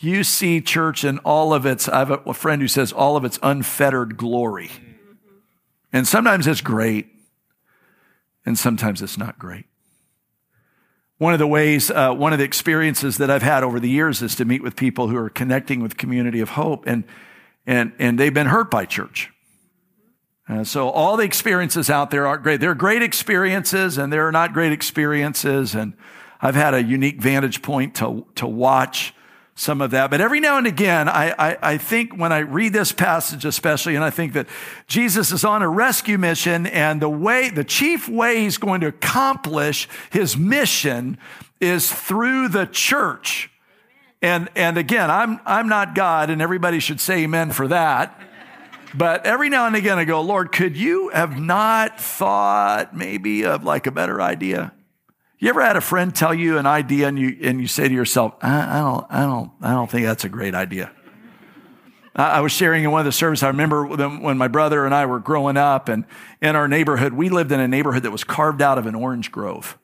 you 0.00 0.24
see 0.24 0.60
church 0.60 1.04
in 1.04 1.18
all 1.18 1.54
of 1.54 1.64
its, 1.64 1.88
I 1.88 2.00
have 2.00 2.26
a 2.26 2.34
friend 2.34 2.60
who 2.60 2.66
says 2.66 2.92
all 2.92 3.16
of 3.16 3.24
its 3.24 3.38
unfettered 3.40 4.16
glory. 4.16 4.66
Mm-hmm. 4.66 5.36
And 5.92 6.08
sometimes 6.08 6.48
it's 6.48 6.60
great, 6.60 7.06
and 8.44 8.58
sometimes 8.58 9.00
it's 9.00 9.16
not 9.16 9.38
great. 9.38 9.66
One 11.18 11.32
of 11.32 11.40
the 11.40 11.48
ways, 11.48 11.90
uh, 11.90 12.12
one 12.12 12.32
of 12.32 12.38
the 12.38 12.44
experiences 12.44 13.18
that 13.18 13.28
I've 13.28 13.42
had 13.42 13.64
over 13.64 13.80
the 13.80 13.90
years 13.90 14.22
is 14.22 14.36
to 14.36 14.44
meet 14.44 14.62
with 14.62 14.76
people 14.76 15.08
who 15.08 15.16
are 15.16 15.28
connecting 15.28 15.82
with 15.82 15.96
Community 15.96 16.38
of 16.38 16.50
Hope, 16.50 16.86
and, 16.86 17.02
and, 17.66 17.92
and 17.98 18.18
they've 18.18 18.32
been 18.32 18.46
hurt 18.46 18.70
by 18.70 18.84
church. 18.84 19.30
Uh, 20.48 20.62
so 20.62 20.88
all 20.88 21.16
the 21.16 21.24
experiences 21.24 21.90
out 21.90 22.10
there 22.10 22.26
aren't 22.26 22.44
great. 22.44 22.60
There 22.60 22.70
are 22.70 22.74
great 22.76 23.02
experiences, 23.02 23.98
and 23.98 24.12
there 24.12 24.26
are 24.28 24.32
not 24.32 24.52
great 24.52 24.72
experiences. 24.72 25.74
And 25.74 25.94
I've 26.40 26.54
had 26.54 26.72
a 26.72 26.82
unique 26.82 27.20
vantage 27.20 27.62
point 27.62 27.96
to, 27.96 28.24
to 28.36 28.46
watch 28.46 29.12
some 29.58 29.80
of 29.80 29.90
that. 29.90 30.08
But 30.08 30.20
every 30.20 30.38
now 30.38 30.56
and 30.56 30.68
again, 30.68 31.08
I, 31.08 31.34
I, 31.36 31.58
I, 31.72 31.78
think 31.78 32.16
when 32.16 32.32
I 32.32 32.38
read 32.38 32.72
this 32.72 32.92
passage, 32.92 33.44
especially, 33.44 33.96
and 33.96 34.04
I 34.04 34.10
think 34.10 34.34
that 34.34 34.46
Jesus 34.86 35.32
is 35.32 35.44
on 35.44 35.62
a 35.62 35.68
rescue 35.68 36.16
mission, 36.16 36.64
and 36.66 37.02
the 37.02 37.08
way, 37.08 37.50
the 37.50 37.64
chief 37.64 38.08
way 38.08 38.42
he's 38.42 38.56
going 38.56 38.82
to 38.82 38.86
accomplish 38.86 39.88
his 40.10 40.36
mission 40.36 41.18
is 41.60 41.90
through 41.92 42.50
the 42.50 42.66
church. 42.66 43.50
And, 44.22 44.48
and 44.54 44.78
again, 44.78 45.10
I'm, 45.10 45.40
I'm 45.44 45.68
not 45.68 45.96
God, 45.96 46.30
and 46.30 46.40
everybody 46.40 46.78
should 46.78 47.00
say 47.00 47.24
amen 47.24 47.50
for 47.50 47.66
that. 47.66 48.16
But 48.94 49.26
every 49.26 49.48
now 49.48 49.66
and 49.66 49.74
again, 49.74 49.98
I 49.98 50.04
go, 50.04 50.20
Lord, 50.20 50.52
could 50.52 50.76
you 50.76 51.08
have 51.08 51.36
not 51.36 52.00
thought 52.00 52.96
maybe 52.96 53.44
of 53.44 53.64
like 53.64 53.88
a 53.88 53.90
better 53.90 54.22
idea? 54.22 54.72
You 55.38 55.48
ever 55.50 55.62
had 55.62 55.76
a 55.76 55.80
friend 55.80 56.14
tell 56.14 56.34
you 56.34 56.58
an 56.58 56.66
idea 56.66 57.06
and 57.06 57.18
you, 57.18 57.36
and 57.42 57.60
you 57.60 57.68
say 57.68 57.86
to 57.88 57.94
yourself, 57.94 58.34
I, 58.42 58.78
I 58.78 58.80
don't, 58.80 59.06
I 59.08 59.20
don't, 59.20 59.50
I 59.62 59.70
don't 59.70 59.88
think 59.88 60.04
that's 60.04 60.24
a 60.24 60.28
great 60.28 60.54
idea. 60.54 60.90
I, 62.16 62.30
I 62.30 62.40
was 62.40 62.50
sharing 62.50 62.82
in 62.82 62.90
one 62.90 63.00
of 63.00 63.04
the 63.04 63.12
services. 63.12 63.44
I 63.44 63.48
remember 63.48 63.86
when 63.86 64.36
my 64.36 64.48
brother 64.48 64.84
and 64.84 64.92
I 64.92 65.06
were 65.06 65.20
growing 65.20 65.56
up 65.56 65.88
and 65.88 66.04
in 66.42 66.56
our 66.56 66.66
neighborhood, 66.66 67.12
we 67.12 67.28
lived 67.28 67.52
in 67.52 67.60
a 67.60 67.68
neighborhood 67.68 68.02
that 68.02 68.10
was 68.10 68.24
carved 68.24 68.60
out 68.60 68.78
of 68.78 68.86
an 68.86 68.96
orange 68.96 69.30
grove. 69.30 69.78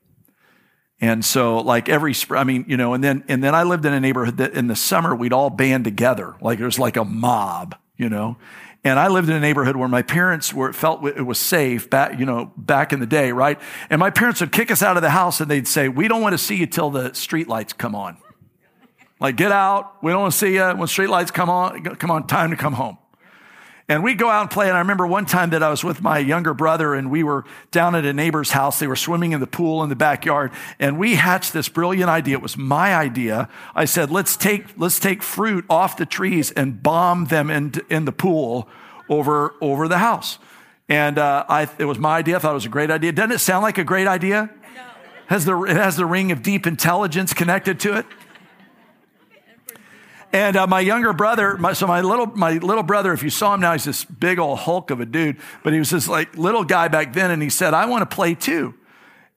And 1.01 1.25
so 1.25 1.59
like 1.59 1.89
every 1.89 2.15
spring, 2.15 2.41
I 2.41 2.45
mean, 2.45 2.65
you 2.67 2.77
know, 2.77 2.95
and 2.95 3.05
then, 3.05 3.25
and 3.29 3.43
then 3.43 3.55
I 3.55 3.63
lived 3.63 3.85
in 3.85 3.93
a 3.93 4.01
neighborhood 4.01 4.39
that 4.39 4.55
in 4.55 4.67
the 4.67 4.77
summer 4.77 5.15
we'd 5.15 5.33
all 5.33 5.51
band 5.51 5.85
together. 5.85 6.35
Like 6.41 6.59
it 6.59 6.65
was 6.65 6.81
like 6.81 6.97
a 6.97 7.05
mob, 7.05 7.77
you 7.97 8.09
know, 8.09 8.39
and 8.85 8.99
I 8.99 9.09
lived 9.09 9.31
in 9.31 9.35
a 9.35 9.41
neighborhood 9.41 9.77
where 9.77 9.89
my 9.89 10.03
parents 10.03 10.53
were, 10.53 10.73
felt 10.75 11.05
it 11.07 11.23
was 11.23 11.39
safe 11.39 11.89
back, 11.89 12.19
you 12.19 12.27
know, 12.27 12.53
back 12.57 12.93
in 12.93 13.01
the 13.01 13.07
day, 13.07 13.33
right? 13.33 13.59
And 13.89 13.99
my 13.99 14.11
parents 14.11 14.41
would 14.41 14.53
kick 14.53 14.71
us 14.71 14.83
out 14.83 14.97
of 14.97 15.03
the 15.03 15.11
house 15.11 15.41
and 15.41 15.51
they'd 15.51 15.67
say, 15.67 15.89
we 15.89 16.07
don't 16.07 16.21
want 16.21 16.35
to 16.35 16.39
see 16.39 16.57
you 16.57 16.67
till 16.67 16.91
the 16.91 17.15
street 17.15 17.49
lights 17.49 17.73
come 17.73 17.95
on. 17.95 18.19
Like, 19.21 19.37
get 19.37 19.53
out. 19.53 20.03
We 20.03 20.13
don't 20.13 20.21
want 20.21 20.33
to 20.35 20.39
see 20.39 20.55
you 20.55 20.71
when 20.73 20.87
street 20.87 21.09
lights 21.09 21.31
come 21.31 21.49
on. 21.49 21.83
Come 21.83 22.11
on, 22.11 22.27
time 22.27 22.51
to 22.51 22.57
come 22.57 22.75
home. 22.75 22.99
And 23.87 24.03
we'd 24.03 24.17
go 24.17 24.31
out 24.31 24.41
and 24.41 24.51
play. 24.51 24.69
And 24.69 24.77
I 24.77 24.81
remember 24.81 25.07
one 25.07 25.27
time 25.27 25.51
that 25.51 25.63
I 25.63 25.69
was 25.69 25.85
with 25.85 26.01
my 26.01 26.19
younger 26.19 26.55
brother 26.55 26.95
and 26.95 27.11
we 27.11 27.23
were 27.23 27.45
down 27.71 27.95
at 27.95 28.07
a 28.07 28.15
neighbor's 28.15 28.51
house. 28.51 28.79
They 28.79 28.87
were 28.87 28.97
swimming 28.97 29.33
in 29.33 29.41
the 29.41 29.47
pool 29.47 29.83
in 29.83 29.91
the 29.91 29.97
backyard. 29.97 30.53
And 30.79 30.99
we 30.99 31.17
hatched 31.17 31.53
this 31.53 31.69
brilliant 31.69 32.09
idea. 32.09 32.37
It 32.37 32.43
was 32.43 32.57
my 32.57 32.95
idea. 32.95 33.49
I 33.75 33.85
said, 33.85 34.11
let's 34.11 34.37
take, 34.37 34.79
let's 34.79 34.99
take 34.99 35.23
fruit 35.23 35.67
off 35.69 35.99
the 35.99 36.07
trees 36.07 36.51
and 36.53 36.83
bomb 36.83 37.27
them 37.27 37.51
in, 37.51 37.75
in 37.91 38.07
the 38.07 38.13
pool 38.13 38.69
over, 39.11 39.55
over 39.61 39.87
the 39.87 39.99
house. 39.99 40.39
And 40.89 41.19
uh, 41.19 41.45
I, 41.47 41.69
it 41.79 41.85
was 41.85 41.99
my 41.99 42.17
idea. 42.17 42.37
I 42.37 42.39
thought 42.39 42.53
it 42.53 42.55
was 42.55 42.67
a 42.67 42.71
great 42.71 42.91
idea. 42.91 43.13
Doesn't 43.13 43.33
it 43.33 43.39
sound 43.39 43.63
like 43.63 43.77
a 43.77 43.85
great 43.85 44.07
idea? 44.07 44.49
No. 44.75 44.83
Has 45.27 45.45
the, 45.45 45.63
it 45.65 45.77
has 45.77 45.97
the 45.97 46.07
ring 46.07 46.33
of 46.33 46.43
deep 46.43 46.67
intelligence 46.67 47.35
connected 47.35 47.81
to 47.81 47.99
it. 47.99 48.07
And 50.35 50.57
uh, 50.57 50.67
my 50.67 50.81
younger 50.81 51.13
brother, 51.13 51.57
my, 51.57 51.75
so 51.75 51.87
my 51.87 52.01
little, 52.01 52.27
my 52.27 52.55
little 52.55 52.83
brother, 52.83 53.13
if 53.13 53.23
you 53.23 53.31
saw 53.31 53.55
him 53.55 53.61
now, 53.61 53.71
he's 53.71 53.85
this 53.85 54.05
big 54.05 54.41
old 54.41 54.59
hulk 54.59 54.91
of 54.91 54.99
a 54.99 55.07
dude, 55.07 55.37
but 55.63 55.73
he 55.73 55.79
was 55.79 55.91
this 55.91 56.09
like 56.09 56.37
little 56.37 56.65
guy 56.65 56.89
back 56.89 57.13
then. 57.13 57.31
And 57.31 57.41
he 57.41 57.49
said, 57.49 57.73
I 57.73 57.87
want 57.87 58.03
to 58.03 58.13
play 58.13 58.35
too. 58.35 58.75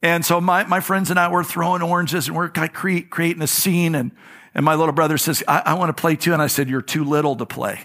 And 0.02 0.26
so 0.26 0.42
my, 0.42 0.64
my 0.64 0.80
friends 0.80 1.12
and 1.12 1.20
I 1.20 1.28
were 1.28 1.44
throwing 1.44 1.84
oranges 1.84 2.28
and 2.28 2.36
we're 2.36 2.50
create, 2.50 3.12
creating 3.12 3.44
a 3.44 3.48
scene. 3.48 3.94
And, 3.94 4.10
and 4.56 4.66
my 4.66 4.74
little 4.74 4.92
brother 4.92 5.20
says, 5.20 5.44
I, 5.48 5.62
I 5.68 5.74
want 5.76 5.96
to 5.96 6.02
play 6.02 6.16
too. 6.16 6.34
And 6.34 6.42
I 6.42 6.48
said, 6.48 6.68
you're 6.68 6.82
too 6.82 7.04
little 7.04 7.36
to 7.36 7.46
play. 7.46 7.82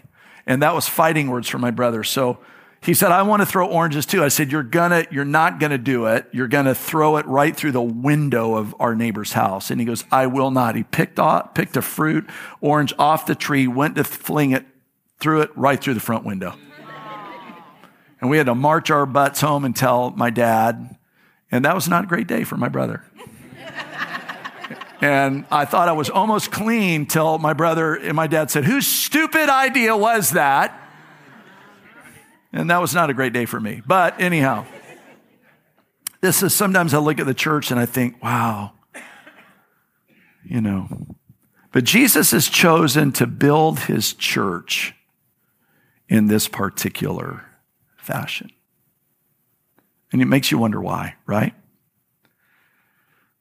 And 0.47 0.63
that 0.63 0.75
was 0.75 0.89
fighting 0.89 1.29
words 1.29 1.49
for 1.49 1.59
my 1.59 1.71
brother. 1.71 2.05
So 2.05 2.39
he 2.83 2.95
said, 2.95 3.13
I 3.13 3.23
want 3.23 3.43
to 3.43 3.47
throw 3.47 3.69
oranges 3.69 4.07
too. 4.07 4.25
I 4.25 4.29
said, 4.29 4.51
you're 4.51 4.65
gonna, 4.65 5.07
you're 5.13 5.25
not 5.25 5.61
gonna 5.61 5.79
do 5.79 6.07
it. 6.07 6.27
You're 6.33 6.49
gonna 6.49 6.75
throw 6.75 7.17
it 7.17 7.27
right 7.27 7.55
through 7.55 7.73
the 7.73 7.83
window 7.83 8.57
of 8.57 8.75
our 8.81 8.97
neighbor's 8.97 9.33
house. 9.33 9.71
And 9.71 9.81
he 9.81 9.87
goes, 9.87 10.05
I 10.11 10.27
will 10.27 10.51
not. 10.51 10.75
He 10.75 10.83
picked 10.83 11.21
off, 11.21 11.55
picked 11.55 11.77
a 11.77 11.83
fruit 11.83 12.29
orange 12.61 12.93
off 12.99 13.27
the 13.27 13.37
tree, 13.37 13.69
went 13.69 13.95
to 13.97 14.05
fling 14.05 14.51
it, 14.51 14.67
threw 15.21 15.43
it 15.43 15.57
right 15.57 15.81
through 15.81 15.95
the 15.95 16.01
front 16.01 16.25
window. 16.25 16.55
And 18.21 18.29
we 18.29 18.37
had 18.37 18.47
to 18.47 18.55
march 18.55 18.91
our 18.91 19.07
butts 19.07 19.41
home 19.41 19.65
and 19.65 19.75
tell 19.75 20.11
my 20.11 20.31
dad. 20.31 20.97
And 21.53 21.65
that 21.65 21.77
was 21.77 21.89
not 21.89 22.05
a 22.05 22.07
great 22.09 22.27
day 22.27 22.43
for 22.43 22.57
my 22.57 22.69
brother. 22.69 23.05
And 25.03 25.47
I 25.51 25.65
thought 25.65 25.89
I 25.89 25.93
was 25.93 26.09
almost 26.11 26.53
clean 26.53 27.07
till 27.07 27.37
my 27.39 27.55
brother 27.55 27.97
and 27.97 28.15
my 28.15 28.29
dad 28.29 28.53
said, 28.53 28.65
Whose 28.65 28.87
stupid 28.87 29.49
idea 29.49 29.97
was 29.97 30.31
that? 30.31 30.82
And 32.53 32.69
that 32.71 32.81
was 32.81 32.95
not 32.95 33.11
a 33.11 33.15
great 33.15 33.33
day 33.33 33.47
for 33.47 33.59
me. 33.59 33.83
But 33.87 34.21
anyhow, 34.21 34.67
this 36.21 36.43
is 36.43 36.55
sometimes 36.55 36.95
I 36.95 36.99
look 36.99 37.19
at 37.19 37.27
the 37.27 37.35
church 37.35 37.71
and 37.71 37.81
I 37.81 37.87
think, 37.87 38.23
wow, 38.23 38.73
you 40.45 40.61
know. 40.61 41.17
But 41.73 41.85
Jesus 41.85 42.33
has 42.33 42.49
chosen 42.49 43.13
to 43.13 43.27
build 43.27 43.81
his 43.81 44.13
church 44.13 44.95
in 46.09 46.27
this 46.27 46.47
particular 46.47 47.47
fashion. 47.97 48.51
And 50.13 50.21
it 50.21 50.27
makes 50.27 50.51
you 50.51 50.59
wonder 50.59 50.81
why, 50.81 51.15
right? 51.27 51.55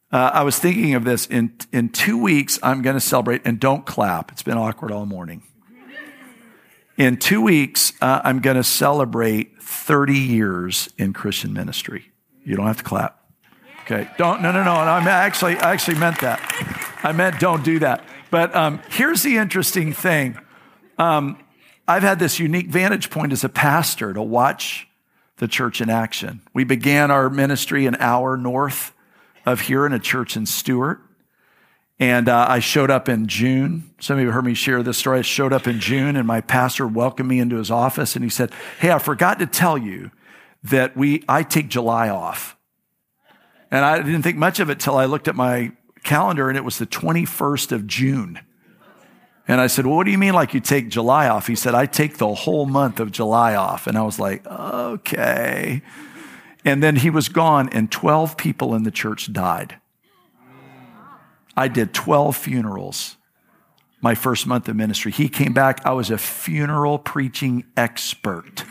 Uh, 0.09 0.31
I 0.33 0.43
was 0.43 0.57
thinking 0.57 0.93
of 0.93 1.03
this 1.03 1.25
in, 1.25 1.53
in 1.73 1.89
two 1.89 2.17
weeks, 2.17 2.59
I'm 2.63 2.81
going 2.81 2.95
to 2.95 3.01
celebrate, 3.01 3.41
and 3.45 3.59
don't 3.59 3.85
clap. 3.85 4.31
It's 4.31 4.43
been 4.43 4.57
awkward 4.57 4.91
all 4.91 5.05
morning. 5.05 5.43
In 7.01 7.17
two 7.17 7.41
weeks, 7.41 7.93
uh, 7.99 8.21
I'm 8.23 8.41
going 8.41 8.57
to 8.57 8.63
celebrate 8.63 9.59
30 9.59 10.19
years 10.19 10.87
in 10.99 11.13
Christian 11.13 11.51
ministry. 11.51 12.11
You 12.45 12.55
don't 12.55 12.67
have 12.67 12.77
to 12.77 12.83
clap. 12.83 13.19
Okay. 13.85 14.07
Don't, 14.19 14.43
no, 14.43 14.51
no, 14.51 14.63
no. 14.63 14.69
I 14.69 14.99
actually, 14.99 15.57
I 15.57 15.73
actually 15.73 15.97
meant 15.97 16.21
that. 16.21 16.39
I 17.01 17.11
meant 17.11 17.39
don't 17.39 17.63
do 17.63 17.79
that. 17.79 18.03
But 18.29 18.55
um, 18.55 18.83
here's 18.91 19.23
the 19.23 19.37
interesting 19.37 19.93
thing. 19.93 20.37
Um, 20.99 21.43
I've 21.87 22.03
had 22.03 22.19
this 22.19 22.37
unique 22.37 22.67
vantage 22.67 23.09
point 23.09 23.31
as 23.31 23.43
a 23.43 23.49
pastor 23.49 24.13
to 24.13 24.21
watch 24.21 24.87
the 25.37 25.47
church 25.47 25.81
in 25.81 25.89
action. 25.89 26.41
We 26.53 26.65
began 26.65 27.09
our 27.09 27.31
ministry 27.31 27.87
an 27.87 27.95
hour 27.95 28.37
north 28.37 28.93
of 29.43 29.61
here 29.61 29.87
in 29.87 29.93
a 29.93 29.97
church 29.99 30.37
in 30.37 30.45
Stuart. 30.45 31.01
And 32.01 32.27
uh, 32.27 32.47
I 32.49 32.59
showed 32.59 32.89
up 32.89 33.07
in 33.07 33.27
June. 33.27 33.91
Some 33.99 34.17
of 34.17 34.23
you 34.23 34.31
heard 34.31 34.43
me 34.43 34.55
share 34.55 34.81
this 34.81 34.97
story. 34.97 35.19
I 35.19 35.21
showed 35.21 35.53
up 35.53 35.67
in 35.67 35.79
June, 35.79 36.15
and 36.15 36.25
my 36.25 36.41
pastor 36.41 36.87
welcomed 36.87 37.29
me 37.29 37.39
into 37.39 37.57
his 37.57 37.69
office, 37.69 38.15
and 38.15 38.25
he 38.25 38.29
said, 38.29 38.51
"Hey, 38.79 38.91
I 38.91 38.97
forgot 38.97 39.37
to 39.37 39.45
tell 39.45 39.77
you 39.77 40.09
that 40.63 40.97
we 40.97 41.23
I 41.29 41.43
take 41.43 41.69
July 41.69 42.09
off." 42.09 42.57
And 43.69 43.85
I 43.85 44.01
didn't 44.01 44.23
think 44.23 44.35
much 44.35 44.59
of 44.59 44.69
it 44.71 44.79
till 44.79 44.97
I 44.97 45.05
looked 45.05 45.27
at 45.27 45.35
my 45.35 45.73
calendar 46.03 46.49
and 46.49 46.57
it 46.57 46.65
was 46.65 46.77
the 46.77 46.85
21st 46.85 47.71
of 47.71 47.87
June. 47.87 48.39
And 49.47 49.61
I 49.61 49.67
said, 49.67 49.85
well, 49.85 49.95
what 49.95 50.05
do 50.05 50.11
you 50.11 50.17
mean 50.17 50.33
like 50.33 50.53
you 50.53 50.59
take 50.59 50.89
July 50.89 51.27
off? 51.27 51.47
He 51.47 51.55
said, 51.55 51.73
I 51.73 51.85
take 51.85 52.17
the 52.17 52.33
whole 52.33 52.65
month 52.65 52.99
of 52.99 53.11
July 53.11 53.55
off. 53.55 53.87
And 53.87 53.97
I 53.97 54.01
was 54.01 54.19
like, 54.19 54.45
okay. 54.45 55.81
And 56.63 56.83
then 56.83 56.97
he 56.97 57.09
was 57.09 57.29
gone 57.29 57.69
and 57.69 57.91
12 57.91 58.37
people 58.37 58.75
in 58.75 58.83
the 58.83 58.91
church 58.91 59.31
died. 59.31 59.80
I 61.55 61.67
did 61.67 61.93
12 61.93 62.35
funerals 62.35 63.17
my 64.01 64.15
first 64.15 64.47
month 64.47 64.67
of 64.67 64.75
ministry. 64.75 65.11
He 65.11 65.29
came 65.29 65.53
back. 65.53 65.85
I 65.85 65.91
was 65.91 66.09
a 66.09 66.17
funeral 66.17 66.97
preaching 66.97 67.65
expert. 67.77 68.63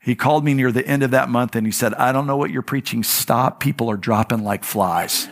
he 0.00 0.14
called 0.14 0.44
me 0.44 0.54
near 0.54 0.70
the 0.70 0.86
end 0.86 1.02
of 1.02 1.12
that 1.12 1.28
month 1.28 1.56
and 1.56 1.66
he 1.66 1.72
said, 1.72 1.94
I 1.94 2.12
don't 2.12 2.26
know 2.26 2.36
what 2.36 2.50
you're 2.50 2.62
preaching. 2.62 3.02
Stop. 3.02 3.60
People 3.60 3.90
are 3.90 3.96
dropping 3.96 4.44
like 4.44 4.64
flies. 4.64 5.28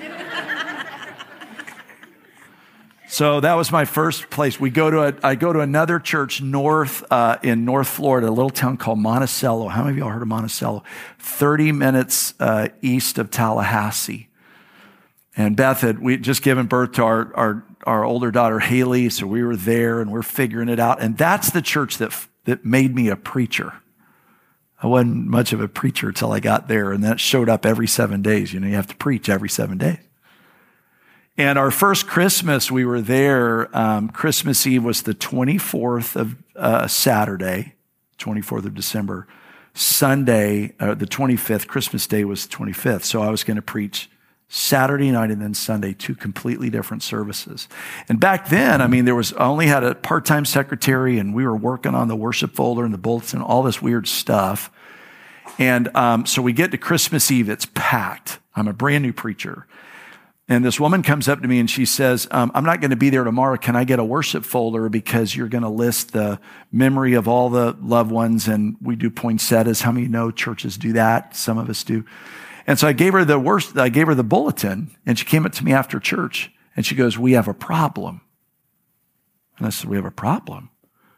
So 3.10 3.40
that 3.40 3.54
was 3.54 3.72
my 3.72 3.86
first 3.86 4.28
place. 4.28 4.60
We 4.60 4.68
go 4.68 4.90
to 4.90 5.08
a, 5.08 5.14
I 5.22 5.34
go 5.34 5.50
to 5.50 5.60
another 5.60 5.98
church 5.98 6.42
north 6.42 7.02
uh, 7.10 7.38
in 7.42 7.64
North 7.64 7.88
Florida, 7.88 8.28
a 8.28 8.30
little 8.30 8.50
town 8.50 8.76
called 8.76 8.98
Monticello. 8.98 9.68
How 9.68 9.84
many 9.84 9.94
of 9.94 9.98
y'all 9.98 10.10
heard 10.10 10.20
of 10.20 10.28
Monticello? 10.28 10.84
Thirty 11.18 11.72
minutes 11.72 12.34
uh, 12.38 12.68
east 12.82 13.16
of 13.16 13.30
Tallahassee. 13.30 14.27
And 15.38 15.56
Beth 15.56 15.82
had 15.82 16.00
we 16.00 16.16
just 16.16 16.42
given 16.42 16.66
birth 16.66 16.92
to 16.92 17.04
our, 17.04 17.32
our 17.34 17.64
our 17.86 18.04
older 18.04 18.32
daughter 18.32 18.58
Haley, 18.58 19.08
so 19.08 19.24
we 19.24 19.44
were 19.44 19.54
there 19.54 20.00
and 20.00 20.10
we're 20.10 20.22
figuring 20.22 20.68
it 20.68 20.80
out. 20.80 21.00
And 21.00 21.16
that's 21.16 21.52
the 21.52 21.62
church 21.62 21.98
that 21.98 22.26
that 22.44 22.64
made 22.64 22.92
me 22.92 23.08
a 23.08 23.14
preacher. 23.14 23.74
I 24.82 24.88
wasn't 24.88 25.28
much 25.28 25.52
of 25.52 25.60
a 25.60 25.68
preacher 25.68 26.08
until 26.08 26.32
I 26.32 26.40
got 26.40 26.66
there, 26.66 26.90
and 26.90 27.04
that 27.04 27.20
showed 27.20 27.48
up 27.48 27.64
every 27.64 27.86
seven 27.86 28.20
days. 28.20 28.52
You 28.52 28.58
know, 28.58 28.66
you 28.66 28.74
have 28.74 28.88
to 28.88 28.96
preach 28.96 29.28
every 29.28 29.48
seven 29.48 29.78
days. 29.78 29.98
And 31.36 31.56
our 31.56 31.70
first 31.70 32.08
Christmas, 32.08 32.68
we 32.68 32.84
were 32.84 33.00
there. 33.00 33.76
Um, 33.76 34.08
Christmas 34.08 34.66
Eve 34.66 34.82
was 34.82 35.02
the 35.02 35.14
24th 35.14 36.16
of 36.16 36.36
uh, 36.56 36.88
Saturday, 36.88 37.74
24th 38.18 38.66
of 38.66 38.74
December. 38.74 39.28
Sunday, 39.72 40.74
uh, 40.80 40.94
the 40.94 41.06
25th, 41.06 41.68
Christmas 41.68 42.08
Day 42.08 42.24
was 42.24 42.44
the 42.44 42.56
25th. 42.56 43.04
So 43.04 43.22
I 43.22 43.30
was 43.30 43.44
going 43.44 43.54
to 43.54 43.62
preach 43.62 44.10
Saturday 44.48 45.10
night 45.10 45.30
and 45.30 45.42
then 45.42 45.52
Sunday, 45.52 45.92
two 45.92 46.14
completely 46.14 46.70
different 46.70 47.02
services. 47.02 47.68
And 48.08 48.18
back 48.18 48.48
then, 48.48 48.80
I 48.80 48.86
mean, 48.86 49.04
there 49.04 49.14
was, 49.14 49.34
I 49.34 49.44
only 49.44 49.66
had 49.66 49.84
a 49.84 49.94
part 49.94 50.24
time 50.24 50.46
secretary 50.46 51.18
and 51.18 51.34
we 51.34 51.44
were 51.46 51.56
working 51.56 51.94
on 51.94 52.08
the 52.08 52.16
worship 52.16 52.54
folder 52.54 52.84
and 52.84 52.94
the 52.94 52.98
bulletin, 52.98 53.42
all 53.42 53.62
this 53.62 53.82
weird 53.82 54.08
stuff. 54.08 54.70
And 55.58 55.94
um, 55.94 56.24
so 56.24 56.40
we 56.40 56.54
get 56.54 56.70
to 56.70 56.78
Christmas 56.78 57.30
Eve, 57.30 57.50
it's 57.50 57.66
packed. 57.74 58.38
I'm 58.56 58.68
a 58.68 58.72
brand 58.72 59.02
new 59.02 59.12
preacher. 59.12 59.66
And 60.50 60.64
this 60.64 60.80
woman 60.80 61.02
comes 61.02 61.28
up 61.28 61.42
to 61.42 61.48
me 61.48 61.60
and 61.60 61.68
she 61.68 61.84
says, 61.84 62.26
um, 62.30 62.50
I'm 62.54 62.64
not 62.64 62.80
going 62.80 62.90
to 62.90 62.96
be 62.96 63.10
there 63.10 63.24
tomorrow. 63.24 63.58
Can 63.58 63.76
I 63.76 63.84
get 63.84 63.98
a 63.98 64.04
worship 64.04 64.44
folder 64.44 64.88
because 64.88 65.36
you're 65.36 65.48
going 65.48 65.62
to 65.62 65.68
list 65.68 66.14
the 66.14 66.40
memory 66.72 67.12
of 67.12 67.28
all 67.28 67.50
the 67.50 67.76
loved 67.82 68.10
ones? 68.10 68.48
And 68.48 68.76
we 68.80 68.96
do 68.96 69.10
poinsettias. 69.10 69.82
How 69.82 69.92
many 69.92 70.08
know 70.08 70.30
churches 70.30 70.78
do 70.78 70.94
that? 70.94 71.36
Some 71.36 71.58
of 71.58 71.68
us 71.68 71.84
do. 71.84 72.06
And 72.68 72.78
so 72.78 72.86
I 72.86 72.92
gave 72.92 73.14
her 73.14 73.24
the 73.24 73.38
worst, 73.38 73.76
I 73.78 73.88
gave 73.88 74.06
her 74.08 74.14
the 74.14 74.22
bulletin 74.22 74.94
and 75.06 75.18
she 75.18 75.24
came 75.24 75.46
up 75.46 75.52
to 75.52 75.64
me 75.64 75.72
after 75.72 75.98
church 75.98 76.52
and 76.76 76.84
she 76.84 76.94
goes, 76.94 77.18
we 77.18 77.32
have 77.32 77.48
a 77.48 77.54
problem. 77.54 78.20
And 79.56 79.66
I 79.66 79.70
said, 79.70 79.88
we 79.90 79.96
have 79.96 80.04
a 80.04 80.10
problem. 80.10 80.70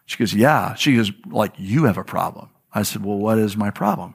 She 0.06 0.16
goes, 0.16 0.32
yeah. 0.32 0.74
She 0.74 0.96
goes, 0.96 1.12
like, 1.26 1.52
you 1.58 1.84
have 1.84 1.98
a 1.98 2.04
problem. 2.04 2.50
I 2.72 2.84
said, 2.84 3.04
well, 3.04 3.18
what 3.18 3.38
is 3.38 3.56
my 3.56 3.70
problem? 3.70 4.14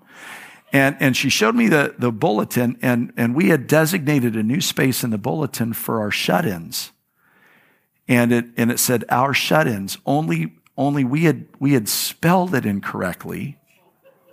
And, 0.74 0.96
and 1.00 1.16
she 1.16 1.30
showed 1.30 1.56
me 1.56 1.68
the, 1.68 1.96
the 1.98 2.12
bulletin, 2.12 2.78
and, 2.82 3.14
and 3.16 3.36
we 3.36 3.50
had 3.50 3.68
designated 3.68 4.36
a 4.36 4.44
new 4.44 4.60
space 4.60 5.04
in 5.04 5.12
the 5.12 5.18
bulletin 5.18 5.74
for 5.74 6.02
our 6.02 6.12
shut 6.12 6.46
ins. 6.46 6.92
And 8.08 8.34
it, 8.34 8.46
and 8.58 8.72
it 8.72 8.80
said, 8.80 9.06
our 9.10 9.34
shut 9.34 9.68
ins. 9.68 9.98
Only, 10.06 10.56
only 10.78 11.04
we, 11.04 11.26
had, 11.26 11.48
we 11.60 11.74
had 11.74 11.88
spelled 11.88 12.56
it 12.56 12.66
incorrectly. 12.66 13.58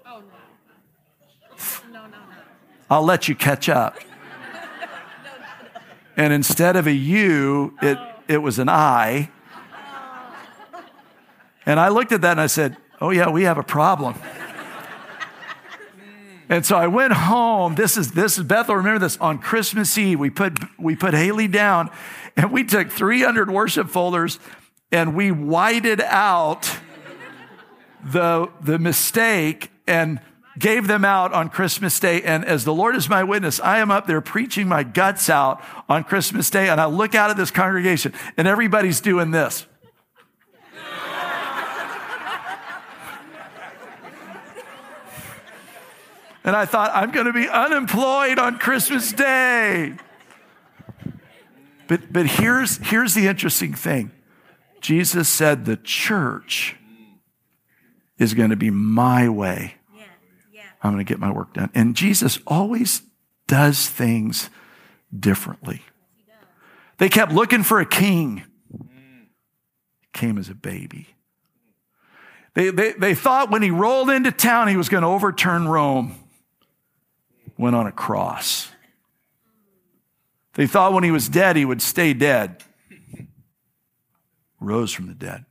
Oh, 0.06 0.20
no. 0.20 1.92
No, 1.92 2.02
no, 2.02 2.08
no. 2.08 2.16
I'll 2.92 3.02
let 3.02 3.26
you 3.26 3.34
catch 3.34 3.70
up. 3.70 3.96
And 6.14 6.30
instead 6.30 6.76
of 6.76 6.86
a 6.86 6.92
U, 6.92 7.74
it, 7.80 7.98
it 8.28 8.38
was 8.38 8.58
an 8.58 8.68
I. 8.68 9.30
And 11.64 11.80
I 11.80 11.88
looked 11.88 12.12
at 12.12 12.20
that 12.20 12.32
and 12.32 12.40
I 12.40 12.48
said, 12.48 12.76
Oh, 13.00 13.08
yeah, 13.08 13.30
we 13.30 13.44
have 13.44 13.56
a 13.56 13.62
problem. 13.62 14.14
And 16.50 16.66
so 16.66 16.76
I 16.76 16.86
went 16.86 17.14
home. 17.14 17.76
This 17.76 17.96
is 17.96 18.12
this 18.12 18.36
is 18.36 18.44
Bethel. 18.44 18.76
Remember 18.76 18.98
this 18.98 19.16
on 19.16 19.38
Christmas 19.38 19.96
Eve. 19.96 20.20
We 20.20 20.28
put 20.28 20.58
we 20.78 20.94
put 20.94 21.14
Haley 21.14 21.48
down, 21.48 21.90
and 22.36 22.52
we 22.52 22.62
took 22.62 22.90
300 22.90 23.50
worship 23.50 23.88
folders, 23.88 24.38
and 24.90 25.14
we 25.14 25.30
whited 25.32 26.02
out 26.02 26.78
the 28.04 28.50
the 28.60 28.78
mistake 28.78 29.70
and 29.86 30.20
gave 30.58 30.86
them 30.86 31.04
out 31.04 31.32
on 31.32 31.48
Christmas 31.48 31.98
Day. 31.98 32.22
And 32.22 32.44
as 32.44 32.64
the 32.64 32.74
Lord 32.74 32.96
is 32.96 33.08
my 33.08 33.24
witness, 33.24 33.60
I 33.60 33.78
am 33.78 33.90
up 33.90 34.06
there 34.06 34.20
preaching 34.20 34.68
my 34.68 34.82
guts 34.82 35.30
out 35.30 35.62
on 35.88 36.04
Christmas 36.04 36.50
Day, 36.50 36.68
and 36.68 36.80
I 36.80 36.86
look 36.86 37.14
out 37.14 37.30
at 37.30 37.36
this 37.36 37.50
congregation, 37.50 38.12
and 38.36 38.46
everybody's 38.46 39.00
doing 39.00 39.30
this. 39.30 39.66
And 46.44 46.56
I 46.56 46.66
thought, 46.66 46.90
I'm 46.92 47.12
going 47.12 47.26
to 47.26 47.32
be 47.32 47.48
unemployed 47.48 48.36
on 48.36 48.58
Christmas 48.58 49.12
Day. 49.12 49.94
But, 51.86 52.12
but 52.12 52.26
here's, 52.26 52.78
here's 52.78 53.14
the 53.14 53.28
interesting 53.28 53.74
thing 53.74 54.10
Jesus 54.80 55.28
said 55.28 55.66
the 55.66 55.76
church 55.76 56.74
is 58.18 58.34
going 58.34 58.50
to 58.50 58.56
be 58.56 58.70
my 58.70 59.28
way. 59.28 59.76
I'm 60.82 60.92
going 60.92 61.04
to 61.04 61.08
get 61.08 61.20
my 61.20 61.30
work 61.30 61.54
done. 61.54 61.70
And 61.74 61.94
Jesus 61.94 62.38
always 62.46 63.02
does 63.46 63.88
things 63.88 64.50
differently. 65.16 65.82
They 66.98 67.08
kept 67.08 67.32
looking 67.32 67.62
for 67.62 67.80
a 67.80 67.86
king. 67.86 68.44
Came 70.12 70.38
as 70.38 70.48
a 70.48 70.54
baby. 70.54 71.08
They, 72.54 72.70
they, 72.70 72.92
they 72.92 73.14
thought 73.14 73.50
when 73.50 73.62
he 73.62 73.70
rolled 73.70 74.10
into 74.10 74.30
town, 74.30 74.68
he 74.68 74.76
was 74.76 74.88
going 74.88 75.02
to 75.02 75.08
overturn 75.08 75.68
Rome 75.68 76.16
went 77.56 77.76
on 77.76 77.86
a 77.86 77.92
cross. 77.92 78.70
They 80.54 80.66
thought 80.66 80.92
when 80.92 81.04
he 81.04 81.10
was 81.10 81.28
dead, 81.28 81.56
he 81.56 81.64
would 81.64 81.80
stay 81.80 82.12
dead. 82.12 82.62
Rose 84.60 84.92
from 84.92 85.06
the 85.06 85.14
dead. 85.14 85.44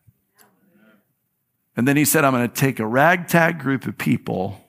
And 1.76 1.88
then 1.88 1.98
he 1.98 2.06
said, 2.06 2.24
I'm 2.24 2.34
going 2.34 2.48
to 2.48 2.56
take 2.56 2.80
a 2.80 2.86
ragtag 2.86 3.60
group 3.60 3.88
of 3.88 3.98
people 3.98 4.62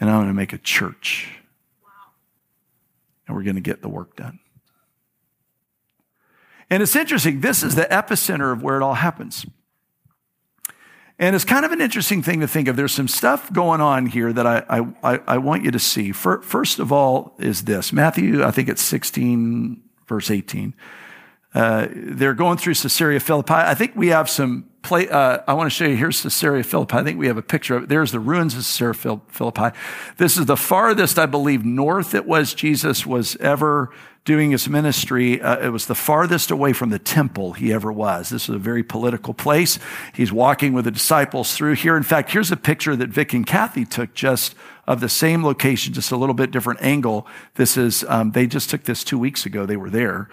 and 0.00 0.10
I'm 0.10 0.16
going 0.16 0.28
to 0.28 0.34
make 0.34 0.52
a 0.52 0.58
church. 0.58 1.34
And 3.26 3.36
we're 3.36 3.42
going 3.42 3.56
to 3.56 3.60
get 3.60 3.82
the 3.82 3.88
work 3.88 4.16
done. 4.16 4.38
And 6.70 6.82
it's 6.82 6.96
interesting, 6.96 7.40
this 7.40 7.62
is 7.62 7.74
the 7.74 7.84
epicenter 7.84 8.52
of 8.52 8.62
where 8.62 8.76
it 8.76 8.82
all 8.82 8.94
happens. 8.94 9.46
And 11.18 11.34
it's 11.34 11.44
kind 11.44 11.64
of 11.64 11.72
an 11.72 11.80
interesting 11.80 12.22
thing 12.22 12.40
to 12.40 12.48
think 12.48 12.68
of. 12.68 12.76
There's 12.76 12.92
some 12.92 13.08
stuff 13.08 13.52
going 13.52 13.80
on 13.80 14.06
here 14.06 14.32
that 14.32 14.46
I, 14.46 14.86
I, 15.02 15.20
I 15.26 15.38
want 15.38 15.64
you 15.64 15.72
to 15.72 15.78
see. 15.78 16.12
First 16.12 16.78
of 16.78 16.92
all, 16.92 17.34
is 17.38 17.64
this 17.64 17.92
Matthew, 17.92 18.44
I 18.44 18.52
think 18.52 18.68
it's 18.68 18.82
16, 18.82 19.82
verse 20.06 20.30
18. 20.30 20.74
Uh, 21.54 21.88
they're 21.90 22.34
going 22.34 22.56
through 22.56 22.74
Caesarea 22.74 23.18
Philippi. 23.18 23.54
I 23.54 23.74
think 23.74 23.96
we 23.96 24.08
have 24.08 24.30
some 24.30 24.67
play. 24.82 25.08
Uh, 25.08 25.38
I 25.46 25.54
want 25.54 25.70
to 25.70 25.74
show 25.74 25.84
you 25.84 25.96
here's 25.96 26.22
Caesarea 26.22 26.62
Philippi. 26.62 26.96
I 26.96 27.02
think 27.02 27.18
we 27.18 27.26
have 27.26 27.36
a 27.36 27.42
picture 27.42 27.76
of 27.76 27.84
it. 27.84 27.88
There's 27.88 28.12
the 28.12 28.20
ruins 28.20 28.54
of 28.54 28.60
Caesarea 28.60 29.20
Philippi. 29.28 29.76
This 30.16 30.36
is 30.36 30.46
the 30.46 30.56
farthest, 30.56 31.18
I 31.18 31.26
believe, 31.26 31.64
north 31.64 32.14
it 32.14 32.26
was 32.26 32.54
Jesus 32.54 33.06
was 33.06 33.36
ever 33.36 33.90
doing 34.24 34.50
his 34.50 34.68
ministry. 34.68 35.40
Uh, 35.40 35.56
it 35.58 35.70
was 35.70 35.86
the 35.86 35.94
farthest 35.94 36.50
away 36.50 36.74
from 36.74 36.90
the 36.90 36.98
temple 36.98 37.54
he 37.54 37.72
ever 37.72 37.90
was. 37.90 38.28
This 38.28 38.42
is 38.42 38.54
a 38.54 38.58
very 38.58 38.82
political 38.82 39.32
place. 39.32 39.78
He's 40.12 40.30
walking 40.30 40.74
with 40.74 40.84
the 40.84 40.90
disciples 40.90 41.56
through 41.56 41.76
here. 41.76 41.96
In 41.96 42.02
fact, 42.02 42.30
here's 42.30 42.52
a 42.52 42.56
picture 42.56 42.94
that 42.94 43.08
Vic 43.08 43.32
and 43.32 43.46
Kathy 43.46 43.86
took 43.86 44.12
just 44.12 44.54
of 44.86 45.00
the 45.00 45.08
same 45.08 45.42
location, 45.42 45.94
just 45.94 46.12
a 46.12 46.16
little 46.16 46.34
bit 46.34 46.50
different 46.50 46.82
angle. 46.82 47.26
This 47.54 47.78
is, 47.78 48.04
um, 48.04 48.32
they 48.32 48.46
just 48.46 48.68
took 48.68 48.84
this 48.84 49.02
two 49.02 49.18
weeks 49.18 49.46
ago. 49.46 49.64
They 49.64 49.78
were 49.78 49.90
there. 49.90 50.28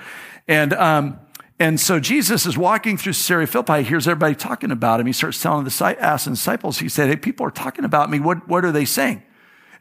And, 0.45 0.73
um, 0.73 1.19
and 1.59 1.79
so 1.79 1.99
Jesus 1.99 2.45
is 2.45 2.57
walking 2.57 2.97
through 2.97 3.13
Caesarea 3.13 3.47
Philippi. 3.47 3.77
He 3.77 3.83
hears 3.83 4.07
everybody 4.07 4.35
talking 4.35 4.71
about 4.71 4.99
him. 4.99 5.05
He 5.05 5.13
starts 5.13 5.41
telling 5.41 5.63
the 5.63 5.97
asking 5.99 6.33
disciples, 6.33 6.79
he 6.79 6.89
said, 6.89 7.09
Hey, 7.09 7.15
people 7.15 7.45
are 7.45 7.51
talking 7.51 7.85
about 7.85 8.09
me. 8.09 8.19
What, 8.19 8.47
what 8.47 8.65
are 8.65 8.71
they 8.71 8.85
saying? 8.85 9.23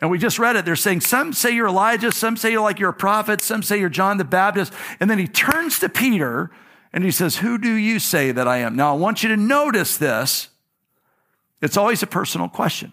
And 0.01 0.11
we 0.11 0.19
just 0.19 0.39
read 0.39 0.57
it. 0.57 0.65
They're 0.65 0.77
saying, 0.77 1.01
some 1.01 1.33
say 1.33 1.53
you're 1.53 1.69
Elijah, 1.69 2.13
some 2.13 2.37
say 2.37 2.53
you're 2.53 2.61
like 2.61 2.79
you're 2.79 2.91
a 2.91 2.95
prophet, 2.95 3.41
some 3.41 3.63
say 3.63 3.79
you're 3.79 3.89
John 3.89 4.19
the 4.19 4.25
Baptist. 4.25 4.73
And 5.01 5.09
then 5.09 5.19
he 5.19 5.27
turns 5.27 5.79
to 5.79 5.89
Peter 5.89 6.51
and 6.93 7.05
he 7.05 7.11
says, 7.11 7.37
Who 7.37 7.59
do 7.59 7.73
you 7.73 7.99
say 7.99 8.31
that 8.31 8.47
I 8.47 8.59
am? 8.59 8.77
Now, 8.77 8.95
I 8.95 8.99
want 8.99 9.23
you 9.23 9.29
to 9.31 9.37
notice 9.37 9.97
this. 9.97 10.49
It's 11.61 11.77
always 11.77 12.03
a 12.03 12.07
personal 12.07 12.49
question. 12.49 12.93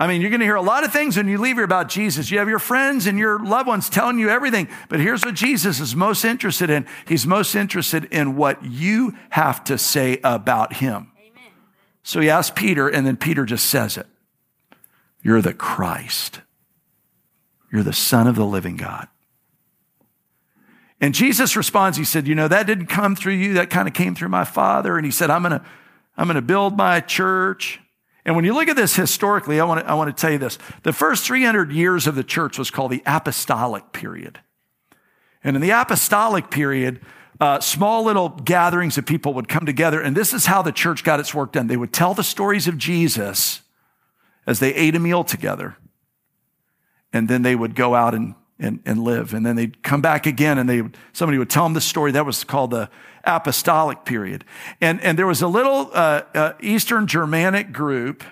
I 0.00 0.06
mean, 0.06 0.20
you're 0.20 0.30
going 0.30 0.40
to 0.40 0.46
hear 0.46 0.54
a 0.54 0.62
lot 0.62 0.84
of 0.84 0.92
things 0.92 1.16
when 1.16 1.26
you 1.26 1.38
leave 1.38 1.56
here 1.56 1.64
about 1.64 1.88
Jesus. 1.88 2.30
You 2.30 2.38
have 2.38 2.48
your 2.48 2.60
friends 2.60 3.06
and 3.06 3.18
your 3.18 3.44
loved 3.44 3.66
ones 3.66 3.90
telling 3.90 4.18
you 4.18 4.28
everything. 4.28 4.68
But 4.88 5.00
here's 5.00 5.24
what 5.24 5.34
Jesus 5.34 5.80
is 5.80 5.96
most 5.96 6.24
interested 6.24 6.70
in. 6.70 6.86
He's 7.06 7.26
most 7.26 7.56
interested 7.56 8.04
in 8.04 8.36
what 8.36 8.64
you 8.64 9.16
have 9.30 9.64
to 9.64 9.76
say 9.76 10.20
about 10.22 10.74
him. 10.74 11.10
Amen. 11.18 11.52
So 12.04 12.20
he 12.20 12.30
asks 12.30 12.52
Peter, 12.54 12.86
and 12.88 13.04
then 13.04 13.16
Peter 13.16 13.44
just 13.44 13.66
says 13.66 13.96
it. 13.96 14.06
You're 15.20 15.42
the 15.42 15.54
Christ. 15.54 16.42
You're 17.72 17.82
the 17.82 17.92
Son 17.92 18.28
of 18.28 18.36
the 18.36 18.46
living 18.46 18.76
God. 18.76 19.08
And 21.00 21.12
Jesus 21.12 21.56
responds, 21.56 21.98
He 21.98 22.04
said, 22.04 22.28
You 22.28 22.36
know, 22.36 22.48
that 22.48 22.66
didn't 22.66 22.86
come 22.86 23.16
through 23.16 23.34
you. 23.34 23.54
That 23.54 23.68
kind 23.68 23.88
of 23.88 23.94
came 23.94 24.14
through 24.14 24.28
my 24.28 24.44
Father. 24.44 24.96
And 24.96 25.04
He 25.04 25.12
said, 25.12 25.28
I'm 25.28 25.42
going 25.42 25.58
to, 25.58 25.64
I'm 26.16 26.26
going 26.26 26.36
to 26.36 26.42
build 26.42 26.76
my 26.76 27.00
church. 27.00 27.80
And 28.28 28.36
when 28.36 28.44
you 28.44 28.52
look 28.52 28.68
at 28.68 28.76
this 28.76 28.94
historically, 28.94 29.58
I 29.58 29.64
want, 29.64 29.80
to, 29.80 29.90
I 29.90 29.94
want 29.94 30.14
to 30.14 30.20
tell 30.20 30.30
you 30.30 30.36
this. 30.36 30.58
The 30.82 30.92
first 30.92 31.24
300 31.24 31.72
years 31.72 32.06
of 32.06 32.14
the 32.14 32.22
church 32.22 32.58
was 32.58 32.70
called 32.70 32.90
the 32.90 33.02
apostolic 33.06 33.90
period. 33.92 34.40
And 35.42 35.56
in 35.56 35.62
the 35.62 35.70
apostolic 35.70 36.50
period, 36.50 37.00
uh, 37.40 37.60
small 37.60 38.04
little 38.04 38.28
gatherings 38.28 38.98
of 38.98 39.06
people 39.06 39.32
would 39.32 39.48
come 39.48 39.64
together. 39.64 40.02
And 40.02 40.14
this 40.14 40.34
is 40.34 40.44
how 40.44 40.60
the 40.60 40.72
church 40.72 41.04
got 41.04 41.20
its 41.20 41.32
work 41.32 41.52
done. 41.52 41.68
They 41.68 41.78
would 41.78 41.94
tell 41.94 42.12
the 42.12 42.22
stories 42.22 42.68
of 42.68 42.76
Jesus 42.76 43.62
as 44.46 44.60
they 44.60 44.74
ate 44.74 44.94
a 44.94 44.98
meal 44.98 45.24
together. 45.24 45.78
And 47.14 47.30
then 47.30 47.40
they 47.40 47.56
would 47.56 47.74
go 47.74 47.94
out 47.94 48.12
and 48.12 48.34
and, 48.58 48.80
and 48.84 49.02
live. 49.02 49.34
And 49.34 49.44
then 49.46 49.56
they'd 49.56 49.82
come 49.82 50.00
back 50.00 50.26
again 50.26 50.58
and 50.58 50.68
they 50.68 50.82
somebody 51.12 51.38
would 51.38 51.50
tell 51.50 51.64
them 51.64 51.74
the 51.74 51.80
story. 51.80 52.12
That 52.12 52.26
was 52.26 52.44
called 52.44 52.70
the 52.70 52.90
apostolic 53.24 54.04
period. 54.04 54.44
And, 54.80 55.00
and 55.02 55.18
there 55.18 55.26
was 55.26 55.42
a 55.42 55.48
little 55.48 55.90
uh, 55.92 56.22
uh, 56.34 56.52
Eastern 56.60 57.06
Germanic 57.06 57.72
group 57.72 58.24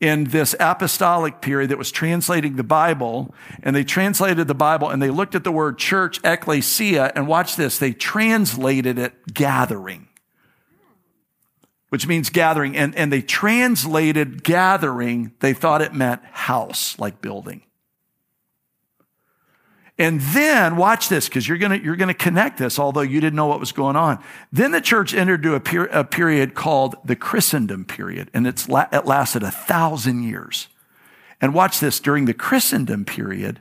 in 0.00 0.24
this 0.24 0.54
apostolic 0.60 1.40
period 1.40 1.70
that 1.70 1.78
was 1.78 1.90
translating 1.90 2.56
the 2.56 2.64
Bible. 2.64 3.34
And 3.62 3.74
they 3.74 3.84
translated 3.84 4.48
the 4.48 4.54
Bible 4.54 4.90
and 4.90 5.00
they 5.00 5.10
looked 5.10 5.34
at 5.34 5.44
the 5.44 5.52
word 5.52 5.78
church, 5.78 6.20
ecclesia, 6.22 7.12
and 7.14 7.26
watch 7.26 7.56
this. 7.56 7.78
They 7.78 7.92
translated 7.92 8.98
it 8.98 9.14
gathering. 9.32 10.08
Which 11.88 12.06
means 12.08 12.28
gathering. 12.28 12.76
And, 12.76 12.94
and 12.96 13.12
they 13.12 13.22
translated 13.22 14.42
gathering, 14.42 15.32
they 15.38 15.52
thought 15.52 15.80
it 15.80 15.94
meant 15.94 16.24
house, 16.24 16.98
like 16.98 17.20
building. 17.22 17.62
And 19.96 20.20
then 20.20 20.76
watch 20.76 21.08
this 21.08 21.28
because 21.28 21.46
you're 21.48 21.58
going 21.58 21.78
to 21.78 21.84
you're 21.84 21.96
to 21.96 22.14
connect 22.14 22.58
this 22.58 22.78
although 22.78 23.00
you 23.00 23.20
didn't 23.20 23.36
know 23.36 23.46
what 23.46 23.60
was 23.60 23.72
going 23.72 23.94
on. 23.96 24.22
Then 24.50 24.72
the 24.72 24.80
church 24.80 25.14
entered 25.14 25.44
into 25.44 25.54
a, 25.54 25.60
per, 25.60 25.84
a 25.86 26.04
period 26.04 26.54
called 26.54 26.96
the 27.04 27.14
Christendom 27.14 27.84
period 27.84 28.30
and 28.34 28.46
it's 28.46 28.68
la- 28.68 28.88
it 28.92 29.06
lasted 29.06 29.42
a 29.42 29.52
thousand 29.52 30.24
years. 30.24 30.68
And 31.40 31.54
watch 31.54 31.78
this 31.78 32.00
during 32.00 32.24
the 32.24 32.34
Christendom 32.34 33.04
period 33.04 33.60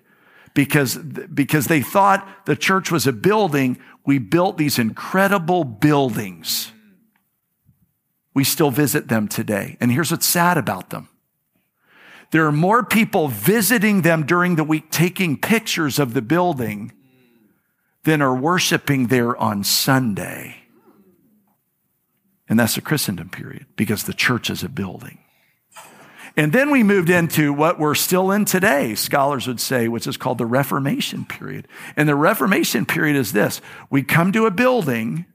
because 0.55 0.97
because 0.97 1.67
they 1.67 1.81
thought 1.81 2.27
the 2.45 2.55
church 2.55 2.91
was 2.91 3.05
a 3.05 3.13
building, 3.13 3.77
we 4.05 4.17
built 4.17 4.57
these 4.57 4.79
incredible 4.79 5.63
buildings. 5.63 6.71
We 8.33 8.43
still 8.43 8.71
visit 8.71 9.07
them 9.07 9.27
today. 9.27 9.77
And 9.79 9.91
here's 9.91 10.09
what's 10.09 10.25
sad 10.25 10.57
about 10.57 10.89
them. 10.89 11.09
There 12.33 12.47
are 12.47 12.51
more 12.51 12.83
people 12.83 13.27
visiting 13.27 14.01
them 14.01 14.25
during 14.25 14.55
the 14.55 14.63
week, 14.63 14.89
taking 14.89 15.37
pictures 15.37 15.99
of 15.99 16.15
the 16.15 16.21
building 16.23 16.91
than 18.05 18.23
are 18.23 18.35
worshiping 18.35 19.05
there 19.05 19.37
on 19.37 19.63
Sunday. 19.63 20.55
And 22.49 22.59
that's 22.59 22.73
the 22.73 22.81
Christendom 22.81 23.29
period 23.29 23.67
because 23.75 24.05
the 24.05 24.15
church 24.15 24.49
is 24.49 24.63
a 24.63 24.67
building. 24.67 25.19
And 26.35 26.51
then 26.51 26.71
we 26.71 26.81
moved 26.81 27.11
into 27.11 27.53
what 27.53 27.77
we're 27.77 27.93
still 27.93 28.31
in 28.31 28.45
today, 28.45 28.95
scholars 28.95 29.45
would 29.45 29.59
say, 29.59 29.87
which 29.87 30.07
is 30.07 30.17
called 30.17 30.39
the 30.39 30.47
Reformation 30.47 31.25
period. 31.25 31.67
And 31.95 32.09
the 32.09 32.15
Reformation 32.15 32.87
period 32.87 33.15
is 33.15 33.33
this 33.33 33.61
we 33.91 34.01
come 34.01 34.31
to 34.31 34.47
a 34.47 34.51
building 34.51 35.25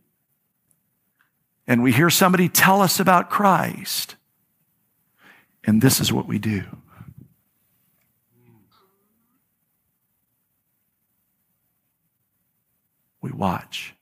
and 1.68 1.80
we 1.80 1.92
hear 1.92 2.11
somebody 2.11 2.48
tell 2.48 2.82
us 2.82 2.98
about 2.98 3.30
Christ, 3.30 4.16
and 5.62 5.80
this 5.80 6.00
is 6.00 6.12
what 6.12 6.26
we 6.26 6.40
do. 6.40 6.64
We 13.20 13.31
watch. 13.31 13.94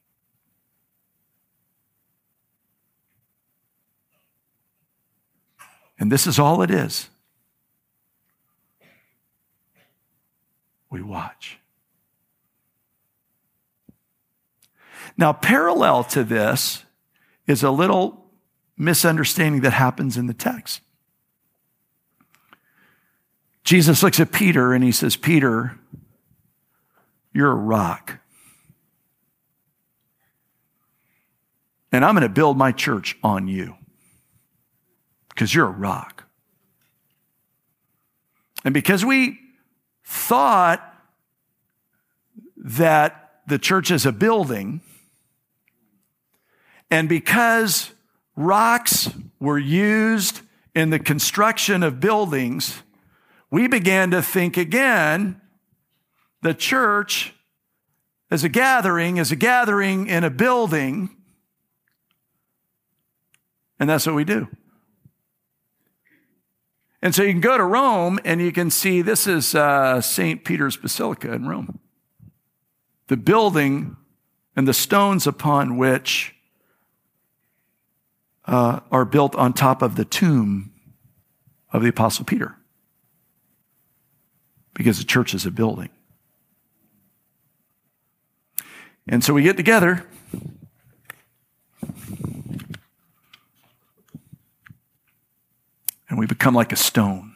And 5.99 6.13
this 6.13 6.27
is 6.27 6.39
all 6.39 6.63
it 6.63 6.71
is. 6.71 7.09
We 10.91 11.03
watch. 11.03 11.59
Now, 15.17 15.33
parallel 15.33 16.05
to 16.05 16.25
this 16.25 16.85
is 17.47 17.63
a 17.63 17.71
little 17.71 18.27
misunderstanding 18.77 19.63
that 19.63 19.73
happens 19.73 20.17
in 20.17 20.27
the 20.27 20.35
text. 20.35 20.83
Jesus 23.65 24.03
looks 24.03 24.21
at 24.21 24.31
Peter 24.31 24.73
and 24.73 24.85
he 24.85 24.93
says, 24.93 25.17
Peter, 25.17 25.79
you're 27.33 27.51
a 27.51 27.55
rock. 27.55 28.21
And 31.93 32.05
I'm 32.05 32.15
going 32.15 32.23
to 32.23 32.29
build 32.29 32.57
my 32.57 32.73
church 32.73 33.17
on 33.23 33.49
you 33.49 33.77
because 35.29 35.55
you're 35.55 35.67
a 35.67 35.71
rock. 35.71 36.25
And 38.65 38.75
because 38.75 39.05
we 39.05 39.39
thought 40.05 40.83
that 42.57 43.41
the 43.47 43.59
church 43.59 43.91
is 43.91 44.07
a 44.07 44.13
building, 44.13 44.81
and 46.91 47.09
because 47.09 47.93
rocks 48.35 49.11
were 49.39 49.59
used 49.59 50.41
in 50.75 50.91
the 50.91 50.99
construction 50.99 51.83
of 51.83 52.01
buildings, 52.01 52.83
we 53.51 53.69
began 53.69 54.11
to 54.11 54.23
think 54.23 54.57
again 54.57 55.41
the 56.43 56.55
church 56.55 57.35
as 58.31 58.43
a 58.43 58.49
gathering, 58.49 59.19
as 59.19 59.31
a 59.31 59.37
gathering 59.37 60.07
in 60.09 60.25
a 60.25 60.31
building, 60.31 61.11
and 63.79 63.89
that's 63.89 64.07
what 64.07 64.15
we 64.15 64.25
do. 64.25 64.49
And 67.03 67.15
so 67.15 67.23
you 67.23 67.33
can 67.33 67.41
go 67.41 67.57
to 67.57 67.65
Rome 67.65 68.19
and 68.25 68.41
you 68.41 68.53
can 68.53 68.71
see 68.71 69.03
this 69.03 69.27
is 69.27 69.55
uh, 69.55 70.01
St. 70.01 70.45
Peter's 70.45 70.77
Basilica 70.77 71.33
in 71.33 71.47
Rome. 71.47 71.79
The 73.09 73.17
building 73.17 73.97
and 74.57 74.67
the 74.67 74.75
stones 74.75 75.27
upon 75.27 75.77
which 75.77 76.35
uh, 78.47 78.81
are 78.91 79.05
built 79.05 79.35
on 79.37 79.53
top 79.53 79.83
of 79.83 79.97
the 79.97 80.05
tomb 80.05 80.73
of 81.73 81.83
the 81.83 81.89
Apostle 81.89 82.25
Peter. 82.25 82.57
Because 84.75 84.99
the 84.99 85.05
church 85.05 85.35
is 85.35 85.47
a 85.47 85.51
building. 85.51 85.91
And 89.07 89.23
so 89.23 89.33
we 89.35 89.43
get 89.43 89.57
together 89.57 90.07
and 96.09 96.19
we 96.19 96.27
become 96.27 96.55
like 96.55 96.73
a 96.73 96.77
stone. 96.77 97.35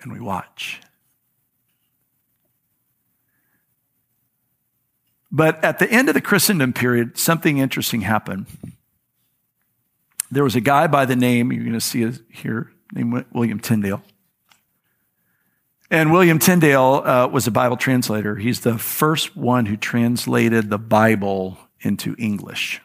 And 0.00 0.12
we 0.12 0.20
watch. 0.20 0.80
But 5.30 5.62
at 5.64 5.78
the 5.78 5.90
end 5.90 6.08
of 6.08 6.14
the 6.14 6.20
Christendom 6.20 6.72
period, 6.72 7.18
something 7.18 7.58
interesting 7.58 8.00
happened. 8.00 8.46
There 10.30 10.44
was 10.44 10.56
a 10.56 10.60
guy 10.60 10.86
by 10.86 11.04
the 11.04 11.16
name, 11.16 11.52
you're 11.52 11.64
going 11.64 11.74
to 11.74 11.80
see 11.80 12.10
here, 12.30 12.72
named 12.92 13.24
William 13.32 13.60
Tyndale. 13.60 14.02
And 15.90 16.12
William 16.12 16.38
Tyndale 16.38 17.02
uh, 17.04 17.26
was 17.26 17.46
a 17.48 17.50
Bible 17.50 17.76
translator. 17.76 18.36
He's 18.36 18.60
the 18.60 18.78
first 18.78 19.36
one 19.36 19.66
who 19.66 19.76
translated 19.76 20.70
the 20.70 20.78
Bible 20.78 21.58
into 21.80 22.14
English. 22.16 22.80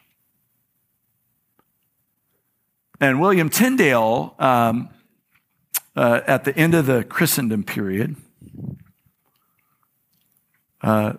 And 3.00 3.20
William 3.20 3.50
Tyndale, 3.50 4.36
um, 4.40 4.90
uh, 5.96 6.22
at 6.26 6.46
the 6.46 6.58
end 6.58 6.74
of 6.74 6.86
the 6.86 7.04
Christendom 7.04 7.64
period, 7.64 8.16
uh, 10.82 11.14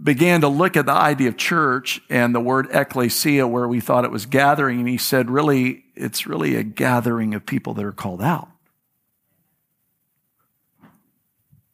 began 0.00 0.40
to 0.40 0.48
look 0.48 0.76
at 0.76 0.86
the 0.86 0.92
idea 0.92 1.28
of 1.28 1.36
church 1.36 2.00
and 2.08 2.34
the 2.34 2.40
word 2.40 2.68
ecclesia, 2.72 3.46
where 3.46 3.68
we 3.68 3.80
thought 3.80 4.04
it 4.04 4.10
was 4.10 4.26
gathering, 4.26 4.80
and 4.80 4.88
he 4.88 4.98
said, 4.98 5.30
really, 5.30 5.84
it's 5.94 6.26
really 6.26 6.56
a 6.56 6.62
gathering 6.62 7.34
of 7.34 7.46
people 7.46 7.74
that 7.74 7.84
are 7.84 7.92
called 7.92 8.22
out. 8.22 8.48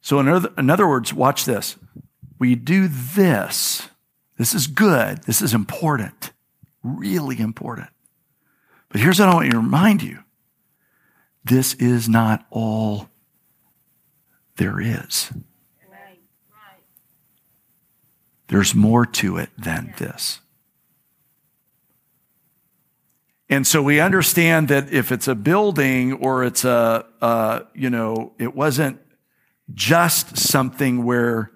So, 0.01 0.21
in 0.21 0.29
other, 0.29 0.53
in 0.59 0.69
other 0.69 0.87
words, 0.87 1.15
watch 1.15 1.47
this. 1.47 1.77
We 2.39 2.57
do 2.57 2.89
this. 2.89 3.89
This 4.37 4.55
is 4.55 4.67
good. 4.67 5.23
This 5.23 5.41
is 5.41 5.55
important 5.55 6.34
really 6.85 7.41
important. 7.41 7.89
But 8.91 9.01
here's 9.01 9.19
what 9.19 9.29
I 9.29 9.35
want 9.35 9.47
you 9.47 9.53
to 9.53 9.59
remind 9.59 10.03
you 10.03 10.21
this 11.45 11.75
is 11.75 12.09
not 12.09 12.47
all 12.51 13.09
there 14.57 14.81
is. 14.81 15.33
There's 18.49 18.75
more 18.75 19.05
to 19.07 19.39
it 19.39 19.51
than 19.59 19.95
this. 19.99 20.41
And 23.49 23.67
so 23.67 23.83
we 23.83 24.01
understand 24.01 24.69
that 24.69 24.93
if 24.93 25.11
it's 25.11 25.29
a 25.29 25.35
building 25.35 26.13
or 26.13 26.45
it's 26.45 26.65
a, 26.65 27.05
uh, 27.21 27.61
you 27.75 27.91
know, 27.91 28.33
it 28.39 28.55
wasn't 28.55 29.01
just 29.73 30.37
something 30.37 31.05
where 31.05 31.51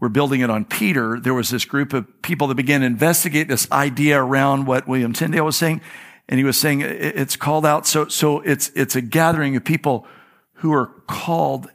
we're 0.00 0.08
building 0.08 0.40
it 0.40 0.50
on 0.50 0.64
Peter. 0.64 1.18
There 1.18 1.34
was 1.34 1.50
this 1.50 1.64
group 1.64 1.92
of 1.92 2.06
people 2.22 2.46
that 2.48 2.54
began 2.54 2.80
to 2.80 2.86
investigate 2.86 3.48
this 3.48 3.70
idea 3.72 4.22
around 4.22 4.66
what 4.66 4.86
William 4.86 5.12
Tyndale 5.12 5.44
was 5.44 5.56
saying. 5.56 5.80
And 6.28 6.38
he 6.38 6.44
was 6.44 6.58
saying 6.58 6.82
it's 6.82 7.36
called 7.36 7.64
out. 7.66 7.86
So, 7.86 8.06
so 8.08 8.40
it's, 8.40 8.70
it's 8.74 8.94
a 8.94 9.00
gathering 9.00 9.56
of 9.56 9.64
people 9.64 10.06
who 10.54 10.72
are 10.72 10.86
called 11.06 11.68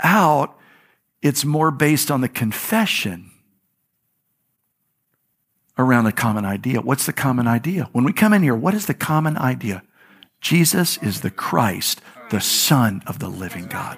out. 0.00 0.58
It's 1.22 1.44
more 1.44 1.70
based 1.70 2.10
on 2.10 2.20
the 2.20 2.28
confession 2.28 3.30
around 5.78 6.06
a 6.06 6.12
common 6.12 6.44
idea. 6.44 6.80
What's 6.80 7.06
the 7.06 7.12
common 7.12 7.46
idea? 7.46 7.88
When 7.92 8.04
we 8.04 8.12
come 8.12 8.32
in 8.32 8.42
here, 8.42 8.56
what 8.56 8.74
is 8.74 8.86
the 8.86 8.94
common 8.94 9.38
idea? 9.38 9.82
Jesus 10.40 10.98
is 10.98 11.20
the 11.20 11.30
Christ, 11.30 12.02
the 12.30 12.40
Son 12.40 13.02
of 13.06 13.20
the 13.20 13.28
living 13.28 13.66
God. 13.66 13.96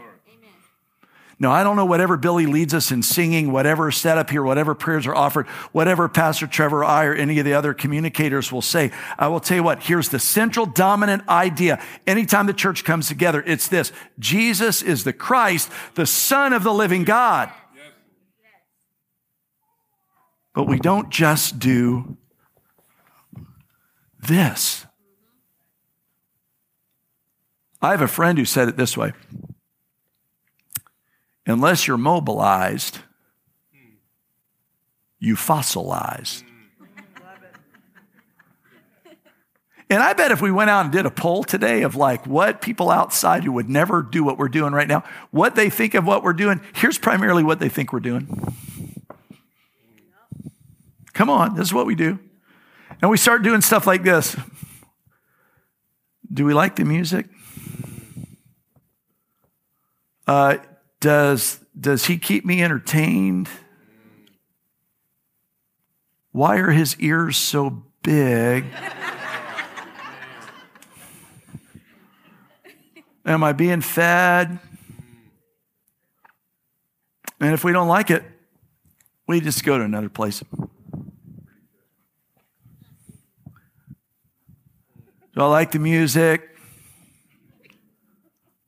Now, 1.38 1.50
I 1.50 1.64
don't 1.64 1.76
know 1.76 1.84
whatever 1.84 2.16
Billy 2.16 2.46
leads 2.46 2.74
us 2.74 2.92
in 2.92 3.02
singing, 3.02 3.50
whatever 3.50 3.90
set 3.90 4.18
up 4.18 4.30
here, 4.30 4.42
whatever 4.42 4.74
prayers 4.74 5.06
are 5.06 5.14
offered, 5.14 5.46
whatever 5.72 6.08
Pastor 6.08 6.46
Trevor 6.46 6.80
or 6.80 6.84
I 6.84 7.04
or 7.04 7.14
any 7.14 7.38
of 7.38 7.44
the 7.44 7.54
other 7.54 7.74
communicators 7.74 8.52
will 8.52 8.62
say. 8.62 8.92
I 9.18 9.28
will 9.28 9.40
tell 9.40 9.56
you 9.56 9.62
what, 9.62 9.82
here's 9.82 10.10
the 10.10 10.20
central 10.20 10.64
dominant 10.64 11.28
idea. 11.28 11.82
Anytime 12.06 12.46
the 12.46 12.52
church 12.52 12.84
comes 12.84 13.08
together, 13.08 13.42
it's 13.46 13.68
this 13.68 13.92
Jesus 14.18 14.80
is 14.80 15.04
the 15.04 15.12
Christ, 15.12 15.70
the 15.94 16.06
Son 16.06 16.52
of 16.52 16.62
the 16.62 16.72
living 16.72 17.04
God. 17.04 17.50
But 20.54 20.68
we 20.68 20.78
don't 20.78 21.10
just 21.10 21.58
do 21.58 22.16
this. 24.20 24.86
I 27.82 27.90
have 27.90 28.00
a 28.00 28.08
friend 28.08 28.38
who 28.38 28.44
said 28.44 28.68
it 28.68 28.76
this 28.76 28.96
way 28.96 29.12
unless 31.46 31.86
you're 31.86 31.98
mobilized, 31.98 32.98
you 35.18 35.36
fossilize. 35.36 36.42
And 39.90 40.02
I 40.02 40.14
bet 40.14 40.30
if 40.30 40.40
we 40.40 40.50
went 40.50 40.70
out 40.70 40.86
and 40.86 40.92
did 40.92 41.06
a 41.06 41.10
poll 41.10 41.44
today 41.44 41.82
of 41.82 41.94
like 41.94 42.26
what 42.26 42.62
people 42.62 42.90
outside 42.90 43.44
who 43.44 43.52
would 43.52 43.68
never 43.68 44.02
do 44.02 44.24
what 44.24 44.38
we're 44.38 44.48
doing 44.48 44.72
right 44.72 44.88
now, 44.88 45.04
what 45.30 45.54
they 45.54 45.68
think 45.68 45.94
of 45.94 46.06
what 46.06 46.22
we're 46.22 46.32
doing, 46.32 46.60
here's 46.74 46.98
primarily 46.98 47.44
what 47.44 47.60
they 47.60 47.68
think 47.68 47.92
we're 47.92 48.00
doing. 48.00 48.26
Come 51.12 51.30
on, 51.30 51.54
this 51.54 51.68
is 51.68 51.74
what 51.74 51.86
we 51.86 51.94
do. 51.94 52.18
And 53.00 53.10
we 53.10 53.16
start 53.16 53.42
doing 53.42 53.60
stuff 53.60 53.86
like 53.86 54.02
this. 54.02 54.36
Do 56.32 56.44
we 56.44 56.54
like 56.54 56.76
the 56.76 56.84
music? 56.84 57.26
Uh, 60.26 60.56
does, 61.04 61.60
does 61.78 62.06
he 62.06 62.16
keep 62.16 62.46
me 62.46 62.64
entertained? 62.64 63.46
Why 66.32 66.56
are 66.56 66.70
his 66.70 66.98
ears 66.98 67.36
so 67.36 67.84
big? 68.02 68.64
Am 73.26 73.44
I 73.44 73.52
being 73.52 73.82
fed? 73.82 74.58
And 77.38 77.52
if 77.52 77.64
we 77.64 77.72
don't 77.72 77.88
like 77.88 78.10
it, 78.10 78.24
we 79.26 79.42
just 79.42 79.62
go 79.62 79.76
to 79.76 79.84
another 79.84 80.08
place. 80.08 80.42
Do 85.34 85.42
I 85.42 85.44
like 85.44 85.70
the 85.70 85.78
music? 85.78 86.48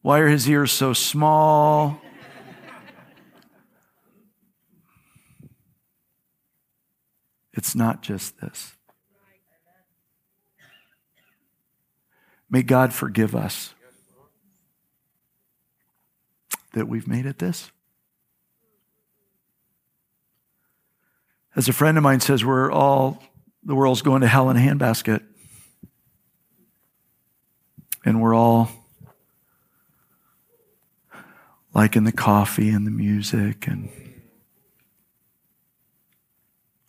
Why 0.02 0.18
are 0.18 0.28
his 0.28 0.46
ears 0.50 0.70
so 0.70 0.92
small? 0.92 2.02
It's 7.56 7.74
not 7.74 8.02
just 8.02 8.40
this. 8.40 8.74
May 12.48 12.62
God 12.62 12.92
forgive 12.92 13.34
us 13.34 13.74
that 16.74 16.86
we've 16.86 17.08
made 17.08 17.26
it 17.26 17.38
this. 17.38 17.70
As 21.56 21.68
a 21.68 21.72
friend 21.72 21.96
of 21.96 22.04
mine 22.04 22.20
says, 22.20 22.44
we're 22.44 22.70
all, 22.70 23.22
the 23.64 23.74
world's 23.74 24.02
going 24.02 24.20
to 24.20 24.28
hell 24.28 24.50
in 24.50 24.56
a 24.56 24.60
handbasket 24.60 25.22
and 28.04 28.22
we're 28.22 28.34
all 28.34 28.70
liking 31.74 32.04
the 32.04 32.12
coffee 32.12 32.68
and 32.68 32.86
the 32.86 32.90
music 32.90 33.66
and 33.66 33.90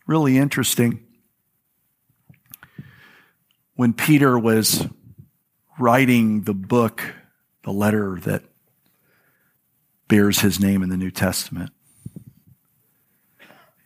really 0.08 0.38
interesting 0.38 1.04
when 3.76 3.92
Peter 3.92 4.36
was 4.36 4.88
writing 5.78 6.42
the 6.42 6.54
book, 6.54 7.14
the 7.62 7.70
letter 7.70 8.18
that 8.22 8.42
bears 10.08 10.40
his 10.40 10.58
name 10.58 10.82
in 10.82 10.88
the 10.88 10.96
New 10.96 11.10
Testament. 11.10 11.70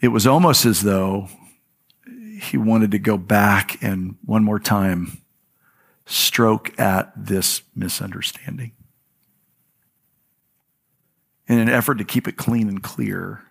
It 0.01 0.09
was 0.09 0.27
almost 0.27 0.65
as 0.65 0.83
though 0.83 1.29
he 2.41 2.57
wanted 2.57 2.93
to 2.93 2.99
go 2.99 3.19
back 3.19 3.83
and 3.83 4.17
one 4.25 4.45
more 4.45 4.59
time 4.59 5.19
stroke 6.07 6.79
at 6.79 7.13
this 7.17 7.63
misunderstanding. 7.75 8.73
In 11.49 11.59
an 11.59 11.69
effort 11.69 11.99
to 11.99 12.05
keep 12.05 12.29
it 12.29 12.37
clean 12.37 12.69
and 12.69 12.83
clear. 12.83 13.43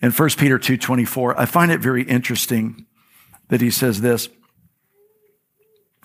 In 0.00 0.10
1 0.10 0.28
Peter 0.38 0.58
2:24, 0.58 1.34
I 1.38 1.44
find 1.44 1.72
it 1.72 1.80
very 1.80 2.02
interesting 2.02 2.86
that 3.48 3.60
he 3.60 3.70
says 3.70 4.00
this. 4.00 4.28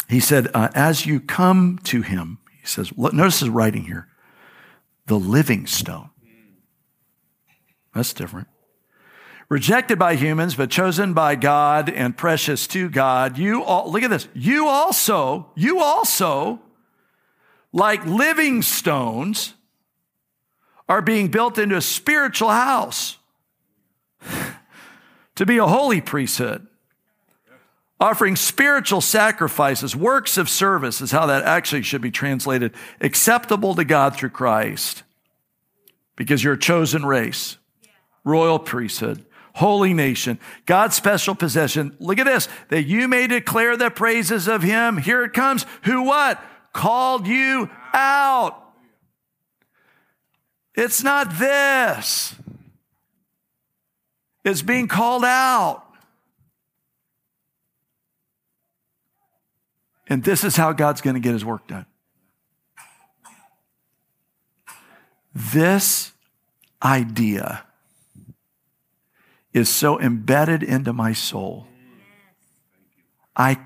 He 0.10 0.20
said, 0.20 0.50
uh, 0.54 0.70
as 0.74 1.06
you 1.06 1.20
come 1.20 1.80
to 1.86 2.02
him, 2.02 2.40
he 2.60 2.68
says, 2.68 2.92
notice 2.98 3.40
his 3.40 3.50
writing 3.50 3.84
here, 3.86 4.08
the 5.08 5.18
living 5.18 5.66
stone. 5.66 6.10
That's 7.94 8.14
different 8.14 8.48
rejected 9.54 10.00
by 10.00 10.16
humans, 10.16 10.56
but 10.56 10.72
chosen 10.72 11.14
by 11.14 11.36
God 11.36 11.88
and 11.88 12.18
precious 12.18 12.66
to 12.66 12.90
God. 12.90 13.38
You 13.38 13.64
all, 13.64 13.92
look 13.92 14.02
at 14.02 14.10
this. 14.10 14.28
You 14.34 14.68
also, 14.68 15.52
you 15.56 15.80
also, 15.80 16.60
like 17.72 18.04
living 18.04 18.64
stones, 18.64 19.54
are 20.90 21.04
being 21.04 21.28
built 21.28 21.60
into 21.60 21.78
a 21.78 21.82
spiritual 21.82 22.50
house 22.50 23.18
to 25.36 25.46
be 25.46 25.58
a 25.58 25.68
holy 25.68 26.02
priesthood, 26.02 26.68
offering 28.00 28.36
spiritual 28.36 29.02
sacrifices, 29.02 29.96
works 29.96 30.38
of 30.38 30.50
service 30.50 31.02
is 31.02 31.12
how 31.12 31.26
that 31.26 31.44
actually 31.44 31.84
should 31.84 32.02
be 32.02 32.12
translated, 32.12 32.74
acceptable 33.02 33.76
to 33.76 33.86
God 33.86 34.16
through 34.16 34.30
Christ, 34.30 35.04
because 36.16 36.44
you're 36.44 36.54
a 36.54 36.60
chosen 36.60 37.06
race, 37.06 37.58
royal 38.24 38.60
priesthood 38.60 39.26
holy 39.56 39.94
nation, 39.94 40.40
God's 40.66 40.96
special 40.96 41.36
possession. 41.36 41.96
Look 42.00 42.20
at 42.20 42.26
this, 42.26 42.48
that 42.70 42.84
you 42.84 43.08
may 43.08 43.28
declare 43.28 43.78
the 43.78 43.90
praises 43.90 44.48
of 44.48 44.64
him. 44.64 44.98
Here 44.98 45.24
it 45.24 45.34
comes. 45.34 45.66
Who 45.84 46.04
what? 46.04 46.44
Called 46.74 47.28
you 47.28 47.70
out. 47.94 48.60
It's 50.76 51.04
not 51.04 51.38
this. 51.38 52.36
It's 54.44 54.62
being 54.62 54.88
called 54.88 55.24
out. 55.24 55.84
And 60.08 60.24
this 60.24 60.44
is 60.44 60.56
how 60.56 60.74
God's 60.74 61.02
going 61.02 61.16
to 61.16 61.20
get 61.20 61.34
his 61.34 61.46
work 61.46 61.68
done. 61.68 61.86
This 65.34 66.12
idea 66.84 67.66
is 69.54 69.70
so 69.70 70.00
embedded 70.00 70.62
into 70.62 70.94
my 70.94 71.14
soul. 71.14 71.68
I, 73.36 73.60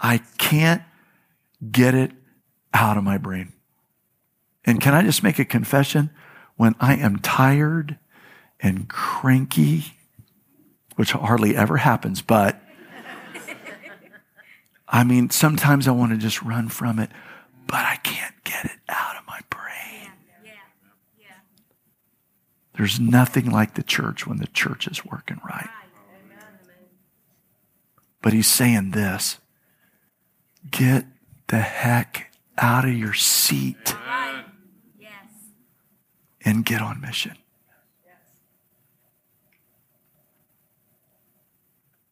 I 0.00 0.18
can't 0.38 0.82
get 1.70 1.94
it 1.94 2.12
out 2.72 2.96
of 2.96 3.04
my 3.04 3.18
brain. 3.18 3.52
And 4.64 4.80
can 4.80 4.94
I 4.94 5.02
just 5.02 5.22
make 5.22 5.38
a 5.38 5.44
confession? 5.44 6.10
When 6.56 6.74
I 6.80 6.94
am 6.96 7.18
tired 7.18 7.98
and 8.60 8.88
cranky, 8.88 9.96
which 10.96 11.12
hardly 11.12 11.56
ever 11.56 11.78
happens, 11.78 12.22
but 12.22 12.60
I 14.88 15.04
mean, 15.04 15.30
sometimes 15.30 15.88
I 15.88 15.92
want 15.92 16.12
to 16.12 16.18
just 16.18 16.42
run 16.42 16.68
from 16.68 16.98
it, 16.98 17.10
but 17.66 17.80
I 17.80 17.96
can't 17.96 18.34
get 18.44 18.66
it 18.66 18.78
out 18.88 19.16
of 19.16 19.26
my 19.26 19.40
brain. 19.48 20.12
Yeah, 20.44 20.52
yeah, 21.18 21.26
There's 22.74 23.00
nothing 23.00 23.50
like 23.50 23.74
the 23.74 23.82
church 23.82 24.26
when 24.26 24.36
the 24.36 24.48
church 24.48 24.86
is 24.86 25.04
working 25.04 25.40
right. 25.48 25.70
But 28.20 28.32
he's 28.32 28.46
saying 28.46 28.92
this 28.92 29.38
get 30.70 31.06
the 31.48 31.58
heck 31.58 32.32
out 32.58 32.84
of 32.84 32.92
your 32.92 33.14
seat 33.14 33.94
and 36.44 36.64
get 36.64 36.80
on 36.80 37.00
mission. 37.00 37.36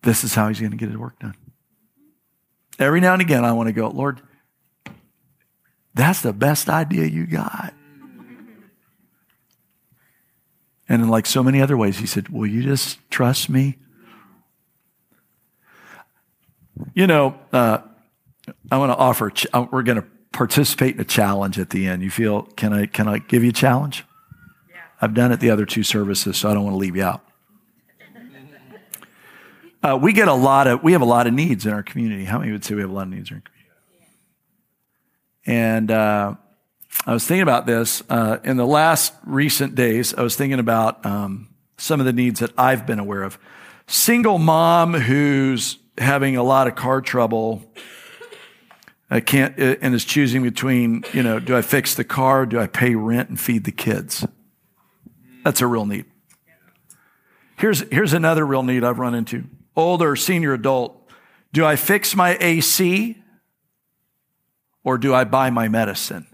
This 0.02 0.24
is 0.24 0.34
how 0.34 0.48
he's 0.48 0.60
going 0.60 0.70
to 0.70 0.76
get 0.76 0.88
his 0.88 0.96
work 0.96 1.18
done. 1.18 1.34
Every 2.78 3.00
now 3.00 3.12
and 3.12 3.22
again, 3.22 3.44
I 3.44 3.52
want 3.52 3.68
to 3.68 3.72
go, 3.72 3.88
Lord, 3.88 4.20
that's 5.94 6.22
the 6.22 6.32
best 6.32 6.68
idea 6.68 7.06
you 7.06 7.26
got. 7.26 7.74
And 10.88 11.02
in 11.02 11.08
like 11.08 11.26
so 11.26 11.42
many 11.42 11.60
other 11.60 11.76
ways, 11.76 11.98
he 11.98 12.06
said, 12.06 12.30
Will 12.30 12.46
you 12.46 12.62
just 12.62 12.98
trust 13.10 13.48
me? 13.48 13.76
You 16.94 17.06
know, 17.06 17.38
uh, 17.52 17.78
I 18.72 18.78
want 18.78 18.90
to 18.90 18.96
offer, 18.96 19.30
uh, 19.52 19.66
we're 19.70 19.82
going 19.82 20.00
to 20.00 20.06
participate 20.32 20.94
in 20.94 21.00
a 21.00 21.04
challenge 21.04 21.58
at 21.58 21.70
the 21.70 21.86
end. 21.86 22.02
You 22.02 22.10
feel, 22.10 22.42
can 22.42 22.72
I, 22.72 22.86
can 22.86 23.06
I 23.06 23.18
give 23.18 23.44
you 23.44 23.50
a 23.50 23.52
challenge? 23.52 24.04
Yeah. 24.68 24.80
I've 25.00 25.14
done 25.14 25.30
it 25.30 25.40
the 25.40 25.50
other 25.50 25.66
two 25.66 25.82
services, 25.82 26.38
so 26.38 26.50
I 26.50 26.54
don't 26.54 26.64
want 26.64 26.74
to 26.74 26.78
leave 26.78 26.96
you 26.96 27.04
out. 27.04 27.22
Uh, 29.82 29.98
we 30.00 30.12
get 30.12 30.28
a 30.28 30.34
lot 30.34 30.66
of, 30.66 30.82
we 30.82 30.92
have 30.92 31.00
a 31.00 31.06
lot 31.06 31.26
of 31.26 31.32
needs 31.32 31.64
in 31.64 31.72
our 31.72 31.82
community. 31.82 32.24
How 32.24 32.38
many 32.38 32.52
would 32.52 32.64
say 32.64 32.74
we 32.74 32.82
have 32.82 32.90
a 32.90 32.92
lot 32.92 33.04
of 33.04 33.10
needs 33.10 33.30
in 33.30 33.36
our 33.36 33.42
community? 33.42 33.56
And 35.46 35.90
uh, 35.90 36.34
I 37.06 37.14
was 37.14 37.26
thinking 37.26 37.42
about 37.42 37.64
this 37.64 38.02
uh, 38.10 38.38
in 38.44 38.58
the 38.58 38.66
last 38.66 39.14
recent 39.24 39.74
days. 39.74 40.12
I 40.12 40.22
was 40.22 40.36
thinking 40.36 40.58
about 40.58 41.04
um, 41.06 41.48
some 41.78 41.98
of 41.98 42.04
the 42.04 42.12
needs 42.12 42.40
that 42.40 42.50
I've 42.58 42.86
been 42.86 42.98
aware 42.98 43.22
of. 43.22 43.38
Single 43.86 44.38
mom 44.38 44.92
who's 44.92 45.78
having 45.96 46.36
a 46.36 46.42
lot 46.42 46.66
of 46.66 46.74
car 46.74 47.00
trouble. 47.00 47.62
I 49.10 49.20
can't, 49.20 49.58
uh, 49.58 49.76
and 49.80 49.94
is 49.94 50.04
choosing 50.04 50.42
between, 50.42 51.04
you 51.14 51.22
know, 51.22 51.40
do 51.40 51.56
I 51.56 51.62
fix 51.62 51.94
the 51.94 52.04
car? 52.04 52.44
Do 52.44 52.60
I 52.60 52.66
pay 52.66 52.94
rent 52.94 53.30
and 53.30 53.40
feed 53.40 53.64
the 53.64 53.72
kids? 53.72 54.26
That's 55.42 55.62
a 55.62 55.66
real 55.66 55.86
need. 55.86 56.04
Here's, 57.56 57.80
here's 57.90 58.12
another 58.12 58.46
real 58.46 58.62
need 58.62 58.84
I've 58.84 58.98
run 58.98 59.14
into 59.14 59.46
older 59.76 60.16
senior 60.16 60.52
adult, 60.52 60.96
do 61.52 61.64
I 61.64 61.76
fix 61.76 62.14
my 62.14 62.36
AC 62.40 63.16
or 64.84 64.98
do 64.98 65.14
I 65.14 65.24
buy 65.24 65.50
my 65.50 65.68
medicine? 65.68 66.26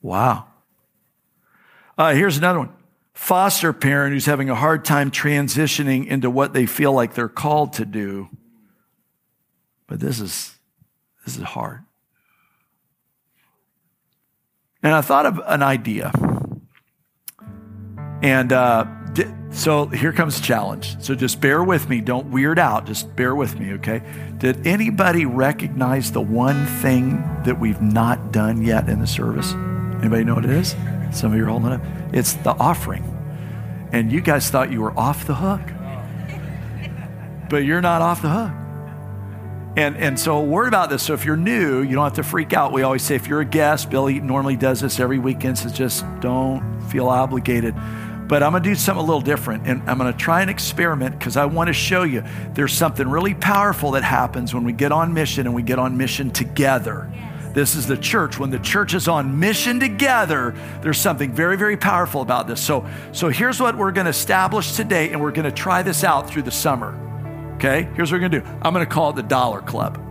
Wow. 0.00 0.46
Uh, 1.98 2.14
here's 2.14 2.36
another 2.36 2.60
one 2.60 2.72
foster 3.14 3.72
parent 3.72 4.12
who's 4.12 4.26
having 4.26 4.50
a 4.50 4.54
hard 4.54 4.84
time 4.84 5.10
transitioning 5.10 6.06
into 6.06 6.30
what 6.30 6.52
they 6.52 6.66
feel 6.66 6.92
like 6.92 7.14
they're 7.14 7.28
called 7.28 7.72
to 7.72 7.84
do. 7.86 8.28
But 9.86 10.00
this 10.00 10.20
is, 10.20 10.54
this 11.24 11.36
is 11.36 11.42
hard. 11.42 11.82
And 14.82 14.92
I 14.92 15.00
thought 15.00 15.24
of 15.24 15.40
an 15.46 15.62
idea. 15.62 16.12
And 18.22 18.52
uh, 18.52 18.84
so 19.50 19.86
here 19.86 20.12
comes 20.12 20.40
challenge. 20.40 21.02
So 21.02 21.14
just 21.14 21.40
bear 21.40 21.62
with 21.62 21.88
me. 21.88 22.00
Don't 22.00 22.30
weird 22.30 22.58
out. 22.58 22.86
Just 22.86 23.14
bear 23.16 23.34
with 23.34 23.58
me, 23.58 23.72
okay? 23.74 24.02
Did 24.38 24.66
anybody 24.66 25.24
recognize 25.24 26.12
the 26.12 26.20
one 26.20 26.66
thing 26.66 27.22
that 27.44 27.58
we've 27.58 27.80
not 27.80 28.32
done 28.32 28.62
yet 28.62 28.88
in 28.88 29.00
the 29.00 29.06
service? 29.06 29.52
Anybody 30.00 30.24
know 30.24 30.34
what 30.34 30.44
it 30.44 30.50
is? 30.50 30.76
Some 31.12 31.32
of 31.32 31.38
you 31.38 31.44
are 31.44 31.48
holding 31.48 31.72
up. 31.72 31.80
It's 32.12 32.34
the 32.34 32.50
offering. 32.50 33.04
And 33.92 34.12
you 34.12 34.20
guys 34.20 34.50
thought 34.50 34.70
you 34.70 34.82
were 34.82 34.98
off 34.98 35.26
the 35.26 35.34
hook. 35.34 35.62
But 37.48 37.58
you're 37.58 37.80
not 37.80 38.02
off 38.02 38.22
the 38.22 38.30
hook. 38.30 38.52
And, 39.76 39.96
and 39.96 40.18
so 40.18 40.38
a 40.38 40.42
word 40.42 40.68
about 40.68 40.90
this. 40.90 41.02
So 41.02 41.12
if 41.12 41.24
you're 41.24 41.36
new, 41.36 41.82
you 41.82 41.94
don't 41.94 42.04
have 42.04 42.14
to 42.14 42.22
freak 42.22 42.52
out. 42.54 42.72
We 42.72 42.82
always 42.82 43.02
say 43.02 43.14
if 43.14 43.26
you're 43.26 43.42
a 43.42 43.46
guest, 43.46 43.90
Billy 43.90 44.20
normally 44.20 44.56
does 44.56 44.80
this 44.80 44.98
every 44.98 45.18
weekend, 45.18 45.58
so 45.58 45.68
just 45.68 46.04
don't 46.20 46.80
feel 46.88 47.08
obligated. 47.08 47.74
But 48.28 48.42
I'm 48.42 48.52
going 48.52 48.62
to 48.62 48.68
do 48.68 48.74
something 48.74 49.02
a 49.02 49.06
little 49.06 49.20
different. 49.20 49.66
And 49.66 49.88
I'm 49.88 49.98
going 49.98 50.12
to 50.12 50.18
try 50.18 50.40
and 50.40 50.50
experiment 50.50 51.18
because 51.18 51.36
I 51.36 51.44
want 51.44 51.68
to 51.68 51.72
show 51.72 52.02
you 52.02 52.24
there's 52.54 52.72
something 52.72 53.08
really 53.08 53.34
powerful 53.34 53.92
that 53.92 54.02
happens 54.02 54.52
when 54.52 54.64
we 54.64 54.72
get 54.72 54.90
on 54.90 55.14
mission 55.14 55.46
and 55.46 55.54
we 55.54 55.62
get 55.62 55.78
on 55.78 55.96
mission 55.96 56.30
together. 56.30 57.12
This 57.54 57.74
is 57.74 57.86
the 57.86 57.96
church. 57.96 58.38
When 58.38 58.50
the 58.50 58.58
church 58.58 58.92
is 58.92 59.08
on 59.08 59.38
mission 59.38 59.80
together, 59.80 60.54
there's 60.82 60.98
something 60.98 61.32
very, 61.32 61.56
very 61.56 61.76
powerful 61.76 62.20
about 62.20 62.46
this. 62.46 62.62
So, 62.62 62.86
so 63.12 63.30
here's 63.30 63.60
what 63.60 63.78
we're 63.78 63.92
going 63.92 64.04
to 64.04 64.10
establish 64.10 64.76
today, 64.76 65.10
and 65.10 65.22
we're 65.22 65.32
going 65.32 65.46
to 65.46 65.52
try 65.52 65.82
this 65.82 66.04
out 66.04 66.28
through 66.28 66.42
the 66.42 66.50
summer. 66.50 66.94
Okay? 67.54 67.88
Here's 67.94 68.12
what 68.12 68.20
we're 68.20 68.28
going 68.28 68.32
to 68.32 68.40
do 68.40 68.58
I'm 68.60 68.74
going 68.74 68.84
to 68.84 68.92
call 68.92 69.10
it 69.10 69.16
the 69.16 69.22
Dollar 69.22 69.62
Club. 69.62 70.02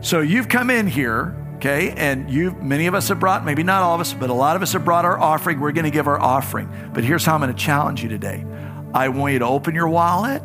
So 0.00 0.20
you've 0.20 0.48
come 0.48 0.70
in 0.70 0.86
here 0.86 1.36
okay? 1.64 1.94
And 1.96 2.30
you, 2.30 2.52
many 2.52 2.86
of 2.86 2.94
us 2.94 3.08
have 3.08 3.18
brought, 3.18 3.44
maybe 3.44 3.62
not 3.62 3.82
all 3.82 3.94
of 3.94 4.00
us, 4.00 4.12
but 4.12 4.28
a 4.28 4.34
lot 4.34 4.54
of 4.56 4.62
us 4.62 4.74
have 4.74 4.84
brought 4.84 5.04
our 5.04 5.18
offering. 5.18 5.60
We're 5.60 5.72
going 5.72 5.86
to 5.86 5.90
give 5.90 6.06
our 6.06 6.20
offering. 6.20 6.90
But 6.92 7.04
here's 7.04 7.24
how 7.24 7.34
I'm 7.34 7.40
going 7.40 7.54
to 7.54 7.58
challenge 7.58 8.02
you 8.02 8.08
today. 8.08 8.44
I 8.92 9.08
want 9.08 9.32
you 9.32 9.38
to 9.38 9.46
open 9.46 9.74
your 9.74 9.88
wallet. 9.88 10.42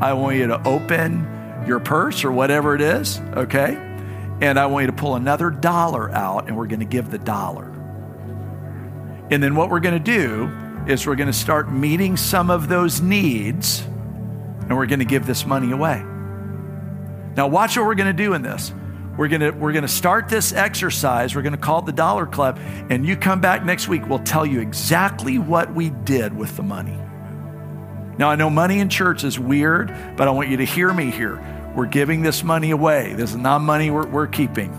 I 0.00 0.12
want 0.12 0.36
you 0.36 0.48
to 0.48 0.62
open 0.68 1.64
your 1.66 1.80
purse 1.80 2.24
or 2.24 2.32
whatever 2.32 2.74
it 2.74 2.80
is, 2.80 3.18
okay? 3.34 3.76
And 4.40 4.58
I 4.58 4.66
want 4.66 4.84
you 4.84 4.86
to 4.88 4.96
pull 4.96 5.14
another 5.14 5.50
dollar 5.50 6.10
out 6.10 6.48
and 6.48 6.56
we're 6.56 6.66
going 6.66 6.80
to 6.80 6.86
give 6.86 7.10
the 7.10 7.18
dollar. 7.18 7.68
And 9.30 9.42
then 9.42 9.54
what 9.54 9.70
we're 9.70 9.80
going 9.80 10.02
to 10.02 10.18
do 10.18 10.50
is 10.86 11.06
we're 11.06 11.16
going 11.16 11.28
to 11.28 11.32
start 11.32 11.72
meeting 11.72 12.16
some 12.16 12.50
of 12.50 12.68
those 12.68 13.00
needs 13.00 13.80
and 13.80 14.76
we're 14.76 14.86
going 14.86 14.98
to 14.98 15.04
give 15.04 15.26
this 15.26 15.46
money 15.46 15.70
away. 15.70 16.04
Now, 17.36 17.48
watch 17.48 17.76
what 17.76 17.86
we're 17.86 17.94
going 17.94 18.14
to 18.14 18.22
do 18.22 18.34
in 18.34 18.42
this. 18.42 18.72
We're 19.16 19.28
to 19.28 19.50
we're 19.50 19.72
to 19.72 19.88
start 19.88 20.28
this 20.28 20.52
exercise. 20.52 21.34
We're 21.34 21.42
to 21.42 21.56
call 21.56 21.80
it 21.80 21.86
the 21.86 21.92
Dollar 21.92 22.26
Club 22.26 22.58
and 22.88 23.06
you 23.06 23.16
come 23.16 23.40
back 23.40 23.64
next 23.64 23.88
week 23.88 24.08
we'll 24.08 24.20
tell 24.20 24.46
you 24.46 24.60
exactly 24.60 25.38
what 25.38 25.74
we 25.74 25.90
did 25.90 26.36
with 26.36 26.56
the 26.56 26.62
money. 26.62 26.98
Now 28.18 28.30
I 28.30 28.36
know 28.36 28.48
money 28.48 28.78
in 28.78 28.88
church 28.88 29.24
is 29.24 29.38
weird, 29.38 29.94
but 30.16 30.28
I 30.28 30.30
want 30.30 30.48
you 30.48 30.56
to 30.58 30.64
hear 30.64 30.92
me 30.92 31.10
here. 31.10 31.40
We're 31.76 31.86
giving 31.86 32.22
this 32.22 32.42
money 32.42 32.70
away. 32.70 33.14
This 33.14 33.30
is 33.30 33.36
not 33.36 33.60
money 33.60 33.90
we're, 33.90 34.06
we're 34.06 34.26
keeping. 34.26 34.70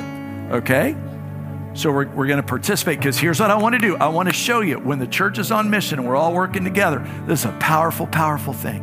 Okay? 0.51 0.95
So 1.73 1.91
we're, 1.91 2.07
we're 2.09 2.27
going 2.27 2.41
to 2.41 2.47
participate 2.47 2.99
because 2.99 3.17
here's 3.17 3.39
what 3.39 3.49
I 3.49 3.55
want 3.55 3.73
to 3.73 3.79
do. 3.79 3.95
I 3.95 4.09
want 4.09 4.29
to 4.29 4.33
show 4.33 4.61
you 4.61 4.77
when 4.77 4.99
the 4.99 5.07
church 5.07 5.39
is 5.39 5.51
on 5.51 5.71
mission 5.71 5.97
and 5.97 6.07
we're 6.07 6.15
all 6.15 6.33
working 6.33 6.63
together, 6.63 6.99
this 7.25 7.39
is 7.39 7.45
a 7.45 7.57
powerful, 7.59 8.05
powerful 8.05 8.53
thing. 8.53 8.81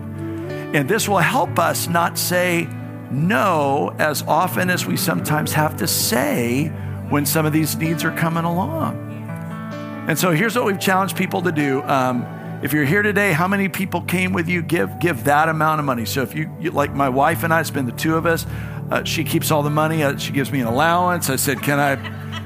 And 0.74 0.88
this 0.88 1.08
will 1.08 1.18
help 1.18 1.58
us 1.60 1.86
not 1.86 2.18
say, 2.18 2.68
no 3.10 3.94
as 3.98 4.22
often 4.22 4.70
as 4.70 4.86
we 4.86 4.96
sometimes 4.96 5.52
have 5.52 5.76
to 5.76 5.86
say 5.86 6.68
when 7.08 7.26
some 7.26 7.44
of 7.46 7.52
these 7.52 7.76
needs 7.76 8.04
are 8.04 8.16
coming 8.16 8.44
along. 8.44 9.06
And 10.08 10.18
so 10.18 10.30
here's 10.32 10.56
what 10.56 10.64
we've 10.64 10.80
challenged 10.80 11.16
people 11.16 11.42
to 11.42 11.52
do. 11.52 11.82
Um, 11.82 12.26
if 12.62 12.72
you're 12.72 12.84
here 12.84 13.02
today, 13.02 13.32
how 13.32 13.48
many 13.48 13.68
people 13.68 14.02
came 14.02 14.32
with 14.32 14.48
you? 14.48 14.62
Give 14.62 14.98
give 14.98 15.24
that 15.24 15.48
amount 15.48 15.78
of 15.78 15.86
money. 15.86 16.04
So 16.04 16.22
if 16.22 16.34
you, 16.34 16.54
you 16.60 16.70
like 16.70 16.94
my 16.94 17.08
wife 17.08 17.42
and 17.42 17.54
I, 17.54 17.60
it's 17.60 17.70
been 17.70 17.86
the 17.86 17.92
two 17.92 18.16
of 18.16 18.26
us. 18.26 18.46
Uh, 18.90 19.04
she 19.04 19.24
keeps 19.24 19.50
all 19.50 19.62
the 19.62 19.70
money. 19.70 20.02
Uh, 20.02 20.16
she 20.18 20.32
gives 20.32 20.52
me 20.52 20.60
an 20.60 20.66
allowance. 20.66 21.30
I 21.30 21.36
said, 21.36 21.62
"Can 21.62 21.78
I, 21.78 21.96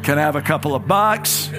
can 0.03 0.19
I 0.19 0.23
have 0.23 0.37
a 0.37 0.43
couple 0.43 0.75
of 0.75 0.87
bucks?" 0.87 1.51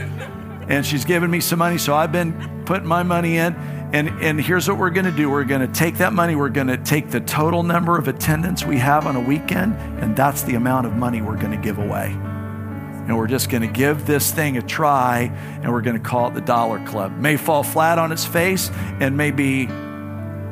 And 0.68 0.86
she's 0.86 1.06
given 1.06 1.30
me 1.30 1.42
some 1.42 1.60
money. 1.60 1.78
So 1.78 1.96
I've 1.96 2.12
been 2.12 2.64
putting 2.66 2.88
my 2.88 3.04
money 3.04 3.38
in. 3.38 3.54
And, 3.94 4.10
and 4.22 4.42
here's 4.42 4.68
what 4.68 4.78
we're 4.78 4.90
going 4.90 5.06
to 5.06 5.12
do 5.12 5.30
we're 5.30 5.44
going 5.44 5.62
to 5.62 5.72
take 5.72 6.00
that 6.00 6.12
money, 6.12 6.36
we're 6.36 6.50
going 6.50 6.68
to 6.68 6.78
take 6.78 7.12
the 7.12 7.22
total 7.22 7.64
number 7.64 7.98
of 7.98 8.08
attendance 8.08 8.66
we 8.66 8.78
have 8.80 9.06
on 9.06 9.16
a 9.16 9.20
weekend, 9.20 9.76
and 10.02 10.16
that's 10.16 10.42
the 10.42 10.56
amount 10.56 10.88
of 10.88 10.94
money 10.94 11.22
we're 11.22 11.38
going 11.38 11.52
to 11.52 11.58
give 11.58 11.78
away. 11.78 12.08
And 12.12 13.16
we're 13.16 13.28
just 13.28 13.50
going 13.50 13.62
to 13.62 13.72
give 13.72 14.08
this 14.08 14.32
thing 14.32 14.58
a 14.58 14.62
try, 14.62 15.32
and 15.62 15.72
we're 15.72 15.82
going 15.82 15.96
to 15.96 16.04
call 16.04 16.28
it 16.28 16.34
the 16.34 16.42
Dollar 16.42 16.84
Club. 16.88 17.16
May 17.18 17.38
fall 17.38 17.64
flat 17.64 18.00
on 18.00 18.12
its 18.12 18.26
face 18.26 18.72
and 19.00 19.16
may 19.16 19.32
be 19.32 19.66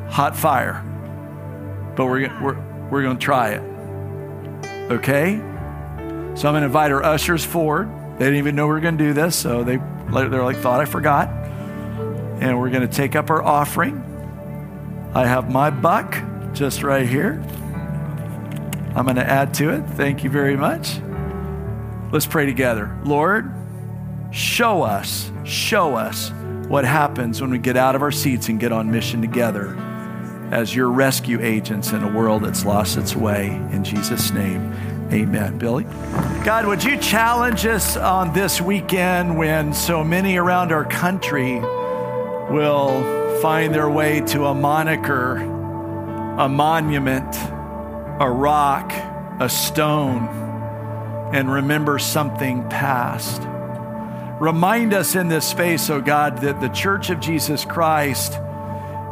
hot 0.08 0.36
fire, 0.36 0.82
but 1.96 2.06
we're, 2.06 2.28
we're, 2.40 2.88
we're 2.88 3.02
going 3.02 3.18
to 3.18 3.24
try 3.24 3.50
it. 3.50 4.92
Okay? 4.92 5.36
So 6.36 6.48
I'm 6.48 6.54
going 6.54 6.62
to 6.62 6.66
invite 6.66 6.92
our 6.92 7.02
ushers 7.02 7.44
forward. 7.44 7.90
They 8.18 8.26
didn't 8.26 8.38
even 8.38 8.54
know 8.54 8.68
we 8.68 8.74
were 8.74 8.80
going 8.80 8.96
to 8.96 9.04
do 9.04 9.12
this, 9.12 9.34
so 9.34 9.64
they, 9.64 9.76
they're 9.76 10.44
like, 10.44 10.56
thought 10.58 10.80
I 10.80 10.84
forgot 10.84 11.43
and 12.40 12.58
we're 12.58 12.70
going 12.70 12.86
to 12.86 12.94
take 12.94 13.16
up 13.16 13.30
our 13.30 13.42
offering. 13.42 14.02
I 15.14 15.26
have 15.26 15.50
my 15.50 15.70
buck 15.70 16.16
just 16.52 16.82
right 16.82 17.06
here. 17.08 17.42
I'm 18.96 19.04
going 19.04 19.16
to 19.16 19.28
add 19.28 19.54
to 19.54 19.70
it. 19.70 19.82
Thank 19.90 20.24
you 20.24 20.30
very 20.30 20.56
much. 20.56 20.98
Let's 22.12 22.26
pray 22.26 22.46
together. 22.46 22.96
Lord, 23.04 23.50
show 24.30 24.82
us, 24.82 25.30
show 25.44 25.96
us 25.96 26.30
what 26.68 26.84
happens 26.84 27.40
when 27.40 27.50
we 27.50 27.58
get 27.58 27.76
out 27.76 27.94
of 27.94 28.02
our 28.02 28.12
seats 28.12 28.48
and 28.48 28.58
get 28.60 28.72
on 28.72 28.90
mission 28.90 29.20
together. 29.20 29.76
as 30.50 30.74
your 30.74 30.88
rescue 30.88 31.40
agents 31.40 31.92
in 31.92 32.02
a 32.02 32.12
world 32.12 32.44
that's 32.44 32.64
lost 32.64 32.96
its 32.96 33.16
way. 33.16 33.48
In 33.72 33.82
Jesus' 33.82 34.30
name, 34.30 34.72
amen. 35.12 35.58
Billy? 35.58 35.84
God, 36.44 36.66
would 36.66 36.84
you 36.84 36.96
challenge 36.98 37.66
us 37.66 37.96
on 37.96 38.32
this 38.32 38.60
weekend 38.60 39.36
when 39.36 39.72
so 39.72 40.04
many 40.04 40.36
around 40.36 40.70
our 40.70 40.84
country 40.84 41.60
will 42.50 43.40
find 43.40 43.74
their 43.74 43.88
way 43.88 44.20
to 44.20 44.46
a 44.46 44.54
moniker, 44.54 45.36
a 46.38 46.48
monument, 46.48 47.34
a 48.20 48.30
rock, 48.30 48.92
a 49.40 49.48
stone, 49.48 50.28
and 51.32 51.50
remember 51.50 51.98
something 51.98 52.68
past? 52.68 53.42
Remind 54.40 54.92
us 54.92 55.14
in 55.14 55.28
this 55.28 55.46
space, 55.46 55.88
oh 55.90 56.00
God, 56.00 56.38
that 56.38 56.60
the 56.60 56.68
Church 56.68 57.10
of 57.10 57.20
Jesus 57.20 57.64
Christ 57.64 58.38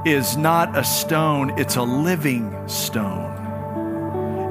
is 0.05 0.37
not 0.37 0.77
a 0.77 0.85
stone, 0.85 1.59
it's 1.59 1.77
a 1.77 1.83
living 1.83 2.69
stone. 2.69 3.31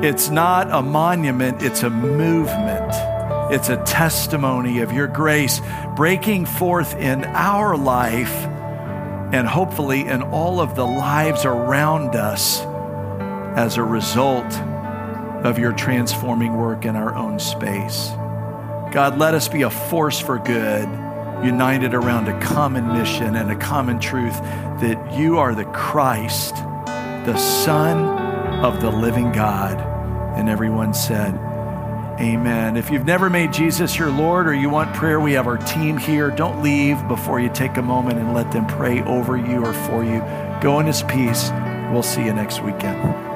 It's 0.04 0.30
not 0.30 0.72
a 0.72 0.82
monument, 0.82 1.62
it's 1.62 1.84
a 1.84 1.90
movement. 1.90 2.92
It's 3.52 3.70
a 3.70 3.84
testimony 3.84 4.80
of 4.80 4.94
your 4.94 5.08
grace 5.08 5.62
breaking 5.96 6.46
forth 6.46 6.96
in 6.96 7.26
our 7.26 7.76
life 7.76 8.48
and 9.32 9.48
hopefully 9.48 10.08
in 10.08 10.22
all 10.22 10.60
of 10.60 10.76
the 10.76 10.86
lives 10.86 11.46
around 11.46 12.16
us 12.16 12.62
as 13.56 13.78
a 13.78 13.84
result 13.84 14.54
of 15.46 15.58
your 15.58 15.72
transforming 15.74 16.58
work 16.58 16.86
in 16.86 16.96
our 16.96 17.16
own 17.16 17.40
space. 17.40 18.10
God, 18.94 19.18
let 19.18 19.34
us 19.34 19.48
be 19.48 19.62
a 19.62 19.70
force 19.70 20.20
for 20.20 20.38
good, 20.38 20.88
united 21.46 21.94
around 21.94 22.28
a 22.28 22.40
common 22.42 22.88
mission 22.90 23.36
and 23.36 23.50
a 23.50 23.56
common 23.56 24.00
truth 24.00 24.40
that 24.82 25.14
you 25.18 25.38
are 25.38 25.56
the 25.56 25.66
Christ, 25.66 26.56
the 27.26 27.38
Son 27.38 27.98
of 28.64 28.82
the 28.82 28.92
living 28.92 29.32
God. 29.32 29.80
And 30.38 30.50
everyone 30.50 30.94
said, 30.94 31.34
Amen. 32.22 32.78
If 32.78 32.92
you've 32.92 33.06
never 33.06 33.32
made 33.32 33.52
Jesus 33.52 33.98
your 33.98 34.12
Lord 34.12 34.48
or 34.48 34.54
you 34.54 34.70
want 34.70 34.94
prayer, 34.94 35.20
we 35.20 35.34
have 35.34 35.48
our 35.48 35.58
team 35.58 35.98
here. 35.98 36.30
Don't 36.30 36.62
leave 36.62 37.08
before 37.08 37.40
you 37.40 37.50
take 37.50 37.78
a 37.78 37.82
moment 37.82 38.20
and 38.20 38.36
let 38.36 38.52
them 38.52 38.68
pray 38.68 39.02
over 39.04 39.38
you 39.38 39.66
or 39.66 39.74
for 39.74 40.04
you. 40.04 40.20
Go 40.62 40.80
in 40.80 40.86
His 40.86 41.02
peace. 41.02 41.50
We'll 41.92 42.04
see 42.04 42.24
you 42.24 42.32
next 42.32 42.62
weekend. 42.62 43.31